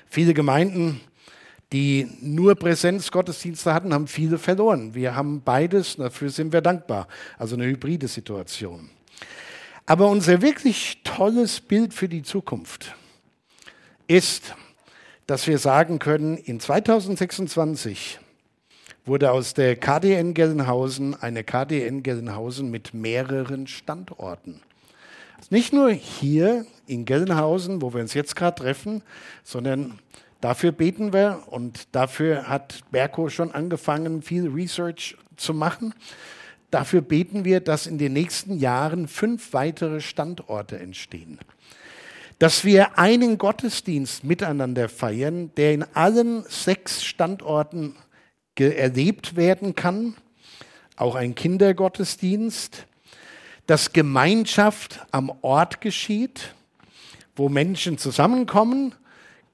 Viele 0.08 0.34
Gemeinden, 0.34 1.00
die 1.72 2.08
nur 2.20 2.54
Präsenzgottesdienste 2.54 3.74
hatten, 3.74 3.92
haben 3.92 4.06
viele 4.06 4.38
verloren. 4.38 4.94
Wir 4.94 5.16
haben 5.16 5.42
beides, 5.42 5.96
dafür 5.96 6.30
sind 6.30 6.52
wir 6.52 6.60
dankbar. 6.60 7.08
Also 7.38 7.56
eine 7.56 7.66
hybride 7.66 8.08
Situation. 8.08 8.90
Aber 9.86 10.08
unser 10.08 10.40
wirklich 10.40 11.00
tolles 11.04 11.60
Bild 11.60 11.92
für 11.92 12.08
die 12.08 12.22
Zukunft 12.22 12.94
ist, 14.06 14.54
dass 15.26 15.46
wir 15.46 15.58
sagen 15.58 15.98
können, 15.98 16.36
in 16.36 16.60
2026 16.60 18.18
wurde 19.04 19.30
aus 19.30 19.52
der 19.52 19.76
KDN 19.76 20.32
Gelnhausen 20.32 21.14
eine 21.20 21.44
KDN 21.44 22.02
Gelnhausen 22.02 22.70
mit 22.70 22.94
mehreren 22.94 23.66
Standorten. 23.66 24.60
Nicht 25.50 25.72
nur 25.74 25.90
hier 25.90 26.64
in 26.86 27.04
Gelnhausen, 27.04 27.82
wo 27.82 27.92
wir 27.92 28.00
uns 28.00 28.14
jetzt 28.14 28.34
gerade 28.34 28.62
treffen, 28.62 29.02
sondern 29.42 29.98
Dafür 30.44 30.72
beten 30.72 31.14
wir 31.14 31.44
und 31.46 31.88
dafür 31.92 32.50
hat 32.50 32.80
Berko 32.90 33.30
schon 33.30 33.52
angefangen, 33.52 34.20
viel 34.20 34.46
Research 34.46 35.16
zu 35.38 35.54
machen. 35.54 35.94
Dafür 36.70 37.00
beten 37.00 37.46
wir, 37.46 37.60
dass 37.60 37.86
in 37.86 37.96
den 37.96 38.12
nächsten 38.12 38.58
Jahren 38.58 39.08
fünf 39.08 39.54
weitere 39.54 40.02
Standorte 40.02 40.78
entstehen. 40.78 41.38
Dass 42.38 42.62
wir 42.62 42.98
einen 42.98 43.38
Gottesdienst 43.38 44.22
miteinander 44.24 44.90
feiern, 44.90 45.50
der 45.56 45.72
in 45.72 45.82
allen 45.94 46.44
sechs 46.46 47.02
Standorten 47.02 47.96
erlebt 48.58 49.36
werden 49.36 49.74
kann, 49.74 50.14
auch 50.96 51.14
ein 51.14 51.34
Kindergottesdienst, 51.34 52.84
dass 53.66 53.94
Gemeinschaft 53.94 55.06
am 55.10 55.32
Ort 55.40 55.80
geschieht, 55.80 56.54
wo 57.34 57.48
Menschen 57.48 57.96
zusammenkommen 57.96 58.94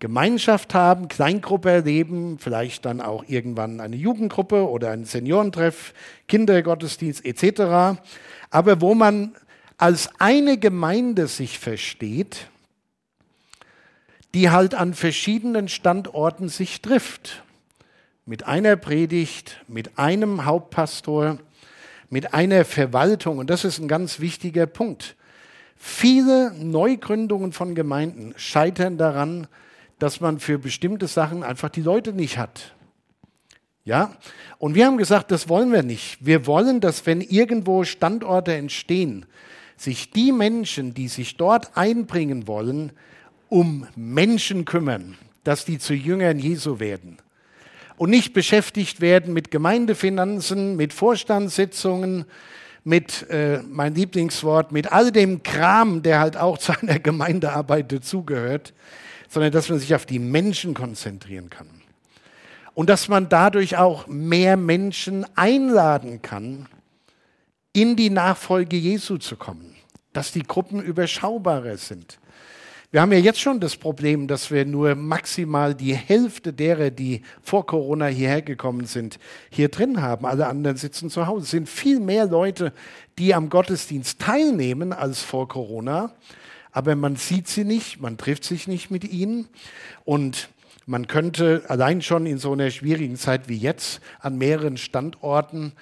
Gemeinschaft 0.01 0.75
haben, 0.75 1.09
Kleingruppe 1.09 1.71
erleben, 1.71 2.39
vielleicht 2.39 2.87
dann 2.87 3.01
auch 3.01 3.25
irgendwann 3.29 3.81
eine 3.81 3.97
Jugendgruppe 3.97 4.69
oder 4.69 4.91
ein 4.91 5.05
Seniorentreff, 5.05 5.93
Kindergottesdienst 6.27 7.25
etc. 7.25 8.01
Aber 8.51 8.81
wo 8.81 8.95
man 8.95 9.35
als 9.77 10.09
eine 10.19 10.59
Gemeinde 10.59 11.27
sich 11.29 11.59
versteht, 11.59 12.49
die 14.35 14.51
halt 14.51 14.75
an 14.75 14.95
verschiedenen 14.95 15.69
Standorten 15.69 16.49
sich 16.49 16.81
trifft. 16.81 17.43
Mit 18.27 18.47
einer 18.47 18.77
Predigt, 18.77 19.61
mit 19.67 19.99
einem 19.99 20.45
Hauptpastor, 20.45 21.39
mit 22.11 22.33
einer 22.33 22.65
Verwaltung. 22.65 23.39
Und 23.39 23.51
das 23.51 23.65
ist 23.65 23.79
ein 23.79 23.89
ganz 23.89 24.21
wichtiger 24.21 24.67
Punkt. 24.67 25.17
Viele 25.77 26.53
Neugründungen 26.53 27.53
von 27.53 27.75
Gemeinden 27.75 28.35
scheitern 28.37 28.99
daran, 28.99 29.49
dass 30.01 30.21
man 30.21 30.41
für 30.41 30.59
bestimmte 30.59 31.07
Sachen 31.07 31.45
einfach 31.45 31.69
die 31.69 31.83
Leute 31.83 32.13
nicht 32.13 32.39
hat. 32.39 32.75
Ja? 33.85 34.17
Und 34.59 34.75
wir 34.75 34.87
haben 34.87 34.97
gesagt, 34.97 35.31
das 35.31 35.49
wollen 35.49 35.73
wir 35.73 35.83
nicht. 35.83 36.19
Wir 36.21 36.47
wollen, 36.47 36.81
dass 36.81 37.07
wenn 37.07 37.21
irgendwo 37.21 37.85
Standorte 37.85 38.55
entstehen, 38.55 39.27
sich 39.77 40.11
die 40.11 40.33
Menschen, 40.33 40.95
die 40.95 41.09
sich 41.09 41.37
dort 41.37 41.77
einbringen 41.77 42.47
wollen, 42.47 42.93
um 43.49 43.87
Menschen 43.97 44.65
kümmern, 44.65 45.17
dass 45.45 45.65
die 45.65 45.79
zu 45.79 45.95
Jüngern 45.95 46.39
Jesu 46.39 46.81
werden. 46.81 47.19
Und 47.97 48.11
nicht 48.11 48.33
beschäftigt 48.33 49.01
werden 49.01 49.35
mit 49.35 49.51
Gemeindefinanzen, 49.51 50.77
mit 50.77 50.93
Vorstandssitzungen, 50.93 52.25
mit, 52.85 53.29
äh, 53.29 53.61
mein 53.69 53.95
Lieblingswort, 53.95 54.73
mit 54.73 54.91
all 54.91 55.13
dem 55.13 55.43
Kram, 55.43 56.03
der 56.03 56.21
halt 56.21 56.37
auch 56.37 56.57
zu 56.59 56.73
einer 56.81 56.99
Gemeindearbeit 56.99 57.93
dazugehört, 57.93 58.73
sondern 59.31 59.53
dass 59.53 59.69
man 59.69 59.79
sich 59.79 59.95
auf 59.95 60.05
die 60.05 60.19
Menschen 60.19 60.75
konzentrieren 60.75 61.49
kann. 61.49 61.69
Und 62.75 62.91
dass 62.91 63.09
man 63.09 63.29
dadurch 63.29 63.77
auch 63.77 64.07
mehr 64.07 64.57
Menschen 64.57 65.25
einladen 65.37 66.21
kann, 66.21 66.67
in 67.73 67.95
die 67.95 68.11
Nachfolge 68.11 68.77
Jesu 68.77 69.19
zu 69.19 69.37
kommen, 69.37 69.77
dass 70.13 70.33
die 70.33 70.43
Gruppen 70.43 70.83
überschaubarer 70.83 71.77
sind. 71.77 72.19
Wir 72.91 73.03
haben 73.03 73.13
ja 73.13 73.19
jetzt 73.19 73.41
schon 73.41 73.61
das 73.61 73.77
Problem, 73.77 74.27
dass 74.27 74.51
wir 74.51 74.65
nur 74.65 74.97
maximal 74.97 75.77
die 75.77 75.95
Hälfte 75.95 76.53
derer, 76.53 76.91
die 76.91 77.23
vor 77.41 77.65
Corona 77.65 78.07
hierher 78.07 78.43
gekommen 78.43 78.87
sind, 78.87 79.21
hier 79.49 79.69
drin 79.69 80.03
haben. 80.03 80.27
Alle 80.27 80.49
anderen 80.49 80.77
sitzen 80.77 81.09
zu 81.09 81.29
Hause. 81.29 81.45
Es 81.45 81.51
sind 81.53 81.69
viel 81.69 82.01
mehr 82.01 82.27
Leute, 82.27 82.73
die 83.17 83.33
am 83.33 83.49
Gottesdienst 83.49 84.19
teilnehmen 84.19 84.93
als 84.93 85.23
vor 85.23 85.47
Corona 85.47 86.13
aber 86.73 86.97
man 86.97 87.17
sieht 87.17 87.49
sie 87.49 87.65
nicht, 87.65 88.01
man 88.01 88.19
trifft 88.19 88.45
sich 88.45 88.67
nicht 88.69 88.91
mit 88.91 89.05
ihnen 89.05 89.49
und 90.05 90.49
man 90.87 91.07
könnte 91.07 91.63
allein 91.69 92.03
schon 92.03 92.27
in 92.27 92.39
so 92.39 92.53
einer 92.53 92.71
schwierigen 92.71 93.17
Zeit 93.17 93.49
wie 93.49 93.57
jetzt 93.57 94.01
an 94.21 94.39
mehreren 94.39 94.77
Standorten 94.77 95.73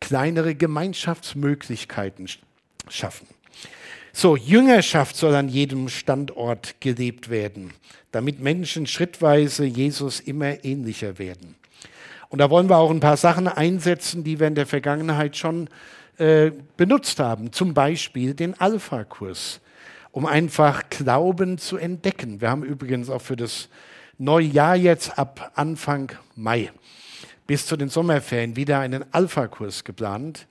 kleinere 0.00 0.54
Gemeinschaftsmöglichkeiten 0.54 2.28
schaffen. 2.88 3.26
So, 4.12 4.34
Jüngerschaft 4.34 5.16
soll 5.16 5.34
an 5.34 5.48
jedem 5.48 5.88
Standort 5.88 6.80
gelebt 6.80 7.28
werden, 7.28 7.72
damit 8.12 8.40
Menschen 8.40 8.86
schrittweise 8.86 9.66
Jesus 9.66 10.20
immer 10.20 10.64
ähnlicher 10.64 11.18
werden. 11.18 11.54
Und 12.28 12.38
da 12.38 12.50
wollen 12.50 12.68
wir 12.68 12.78
auch 12.78 12.90
ein 12.90 13.00
paar 13.00 13.16
Sachen 13.18 13.46
einsetzen, 13.46 14.24
die 14.24 14.40
wir 14.40 14.46
in 14.46 14.54
der 14.54 14.66
Vergangenheit 14.66 15.36
schon 15.36 15.68
äh, 16.18 16.50
benutzt 16.76 17.18
haben. 17.20 17.52
Zum 17.52 17.74
Beispiel 17.74 18.34
den 18.34 18.58
Alpha-Kurs 18.58 19.60
um 20.16 20.24
einfach 20.24 20.88
Glauben 20.88 21.58
zu 21.58 21.76
entdecken. 21.76 22.40
Wir 22.40 22.48
haben 22.48 22.62
übrigens 22.62 23.10
auch 23.10 23.20
für 23.20 23.36
das 23.36 23.68
neue 24.16 24.46
Jahr 24.46 24.74
jetzt 24.74 25.18
ab 25.18 25.52
Anfang 25.56 26.10
Mai 26.34 26.70
bis 27.46 27.66
zu 27.66 27.76
den 27.76 27.90
Sommerferien 27.90 28.56
wieder 28.56 28.78
einen 28.78 29.04
Alpha-Kurs 29.12 29.84
geplant. 29.84 30.46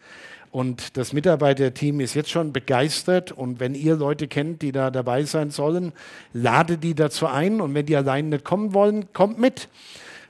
Und 0.51 0.97
das 0.97 1.13
Mitarbeiterteam 1.13 1.99
ist 1.99 2.13
jetzt 2.13 2.29
schon 2.29 2.53
begeistert. 2.53 3.31
Und 3.31 3.59
wenn 3.59 3.73
ihr 3.73 3.95
Leute 3.95 4.27
kennt, 4.27 4.61
die 4.61 4.71
da 4.71 4.91
dabei 4.91 5.23
sein 5.23 5.49
sollen, 5.49 5.93
lade 6.31 6.77
die 6.77 6.93
dazu 6.93 7.25
ein. 7.25 7.59
Und 7.59 7.73
wenn 7.73 7.87
die 7.87 7.95
allein 7.95 8.29
nicht 8.29 8.45
kommen 8.45 8.75
wollen, 8.75 9.11
kommt 9.13 9.39
mit. 9.39 9.67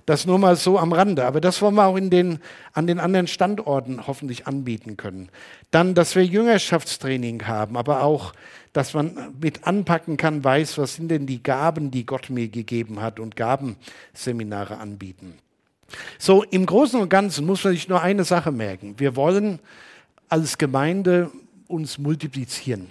Das 0.06 0.26
nur 0.26 0.40
mal 0.40 0.56
so 0.56 0.80
am 0.80 0.94
Rande. 0.94 1.26
Aber 1.26 1.42
das 1.42 1.62
wollen 1.62 1.76
wir 1.76 1.88
auch 1.88 1.98
in 1.98 2.10
den, 2.10 2.40
an 2.72 2.88
den 2.88 3.02
anderen 3.02 3.28
Standorten 3.28 4.08
hoffentlich 4.08 4.48
anbieten 4.48 4.96
können. 4.96 5.28
Dann, 5.72 5.94
dass 5.94 6.16
wir 6.16 6.24
Jüngerschaftstraining 6.24 7.48
haben, 7.48 7.76
aber 7.76 8.02
auch 8.02 8.32
dass 8.76 8.94
man 8.94 9.34
mit 9.40 9.66
anpacken 9.66 10.18
kann, 10.18 10.44
weiß, 10.44 10.78
was 10.78 10.96
sind 10.96 11.08
denn 11.08 11.26
die 11.26 11.42
Gaben, 11.42 11.92
die 11.92 12.06
Gott 12.06 12.30
mir 12.30 12.50
gegeben 12.50 13.00
hat 13.00 13.22
und 13.22 13.38
Gabenseminare 13.38 14.80
anbieten. 14.80 15.36
So, 16.20 16.44
im 16.44 16.66
Großen 16.66 17.00
und 17.00 17.08
Ganzen 17.08 17.46
muss 17.46 17.64
man 17.64 17.72
sich 17.72 17.88
nur 17.88 18.02
eine 18.02 18.26
Sache 18.26 18.52
merken. 18.52 18.96
Wir 18.98 19.16
wollen 19.16 19.60
als 20.28 20.58
Gemeinde 20.58 21.32
uns 21.70 21.98
multiplizieren. 21.98 22.88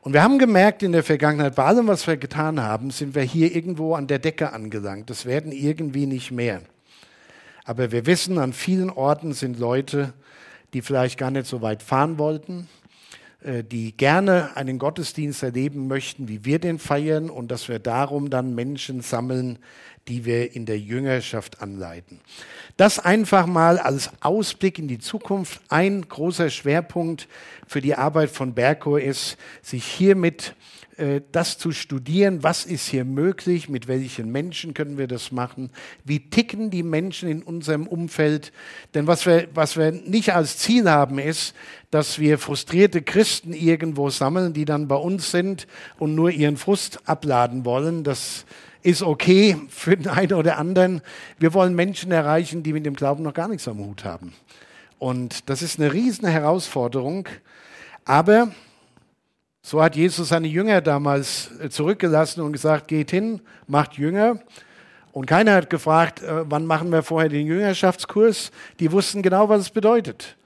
Und 0.00 0.12
wir 0.12 0.24
haben 0.24 0.40
gemerkt 0.40 0.82
in 0.82 0.90
der 0.90 1.04
Vergangenheit, 1.04 1.54
bei 1.54 1.64
allem, 1.64 1.86
was 1.86 2.04
wir 2.08 2.16
getan 2.16 2.60
haben, 2.60 2.90
sind 2.90 3.14
wir 3.14 3.22
hier 3.22 3.54
irgendwo 3.54 3.94
an 3.94 4.08
der 4.08 4.18
Decke 4.18 4.52
angelangt. 4.52 5.08
Das 5.08 5.24
werden 5.24 5.52
irgendwie 5.52 6.06
nicht 6.06 6.32
mehr. 6.32 6.62
Aber 7.64 7.92
wir 7.92 8.06
wissen, 8.06 8.38
an 8.38 8.52
vielen 8.52 8.90
Orten 8.90 9.34
sind 9.34 9.60
Leute, 9.60 10.14
die 10.74 10.82
vielleicht 10.82 11.16
gar 11.16 11.30
nicht 11.30 11.46
so 11.46 11.62
weit 11.62 11.84
fahren 11.84 12.18
wollten, 12.18 12.66
die 13.64 13.96
gerne 13.96 14.56
einen 14.56 14.78
Gottesdienst 14.78 15.42
erleben 15.42 15.88
möchten, 15.88 16.28
wie 16.28 16.44
wir 16.44 16.58
den 16.58 16.78
feiern 16.78 17.28
und 17.28 17.50
dass 17.50 17.68
wir 17.68 17.78
darum 17.78 18.30
dann 18.30 18.54
Menschen 18.54 19.00
sammeln, 19.00 19.58
die 20.08 20.24
wir 20.24 20.54
in 20.54 20.66
der 20.66 20.78
Jüngerschaft 20.78 21.62
anleiten. 21.62 22.20
Das 22.76 22.98
einfach 22.98 23.46
mal 23.46 23.78
als 23.78 24.10
Ausblick 24.20 24.78
in 24.78 24.88
die 24.88 24.98
Zukunft. 24.98 25.60
Ein 25.68 26.08
großer 26.08 26.50
Schwerpunkt 26.50 27.28
für 27.66 27.80
die 27.80 27.94
Arbeit 27.94 28.30
von 28.30 28.54
Berko 28.54 28.96
ist, 28.96 29.36
sich 29.62 29.84
hiermit 29.84 30.54
äh, 30.96 31.20
das 31.32 31.58
zu 31.58 31.72
studieren, 31.72 32.42
was 32.42 32.64
ist 32.64 32.88
hier 32.88 33.04
möglich, 33.04 33.68
mit 33.68 33.88
welchen 33.88 34.30
Menschen 34.30 34.74
können 34.74 34.98
wir 34.98 35.06
das 35.06 35.32
machen, 35.32 35.70
wie 36.04 36.28
ticken 36.30 36.70
die 36.70 36.82
Menschen 36.82 37.28
in 37.28 37.42
unserem 37.42 37.86
Umfeld. 37.86 38.52
Denn 38.94 39.06
was 39.06 39.24
wir, 39.24 39.48
was 39.54 39.76
wir 39.76 39.92
nicht 39.92 40.34
als 40.34 40.58
Ziel 40.58 40.90
haben, 40.90 41.18
ist, 41.18 41.54
dass 41.90 42.18
wir 42.18 42.38
frustrierte 42.38 43.02
Christen 43.02 43.52
irgendwo 43.52 44.10
sammeln, 44.10 44.52
die 44.52 44.64
dann 44.64 44.88
bei 44.88 44.96
uns 44.96 45.30
sind 45.30 45.66
und 45.98 46.14
nur 46.14 46.30
ihren 46.30 46.56
Frust 46.56 47.00
abladen 47.08 47.64
wollen. 47.64 48.04
Das 48.04 48.44
ist 48.82 49.02
okay 49.02 49.56
für 49.68 49.96
den 49.96 50.08
einen 50.08 50.34
oder 50.34 50.58
anderen. 50.58 51.02
Wir 51.38 51.54
wollen 51.54 51.74
Menschen 51.74 52.12
erreichen, 52.12 52.62
die 52.62 52.72
mit 52.72 52.84
dem 52.84 52.94
Glauben 52.94 53.22
noch 53.22 53.34
gar 53.34 53.48
nichts 53.48 53.68
am 53.68 53.78
Hut 53.78 54.04
haben. 54.04 54.32
Und 54.98 55.48
das 55.48 55.62
ist 55.62 55.78
eine 55.78 55.92
riesen 55.92 56.28
Herausforderung. 56.28 57.28
Aber 58.04 58.52
so 59.62 59.82
hat 59.82 59.94
Jesus 59.94 60.28
seine 60.28 60.48
Jünger 60.48 60.80
damals 60.80 61.50
äh, 61.60 61.70
zurückgelassen 61.70 62.40
und 62.40 62.52
gesagt, 62.52 62.88
geht 62.88 63.10
hin, 63.10 63.40
macht 63.66 63.94
Jünger. 63.94 64.40
Und 65.12 65.26
keiner 65.26 65.54
hat 65.54 65.70
gefragt, 65.70 66.22
äh, 66.22 66.50
wann 66.50 66.66
machen 66.66 66.90
wir 66.90 67.02
vorher 67.02 67.28
den 67.28 67.46
Jüngerschaftskurs. 67.46 68.50
Die 68.80 68.90
wussten 68.90 69.22
genau, 69.22 69.48
was 69.48 69.60
es 69.62 69.70
bedeutet. 69.70 70.36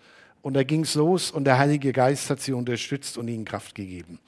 Und 0.42 0.54
da 0.54 0.62
ging 0.62 0.82
es 0.82 0.94
los 0.94 1.30
und 1.30 1.44
der 1.44 1.58
Heilige 1.58 1.92
Geist 1.92 2.30
hat 2.30 2.40
sie 2.40 2.52
unterstützt 2.52 3.18
und 3.18 3.26
ihnen 3.26 3.44
Kraft 3.44 3.74
gegeben. 3.74 4.20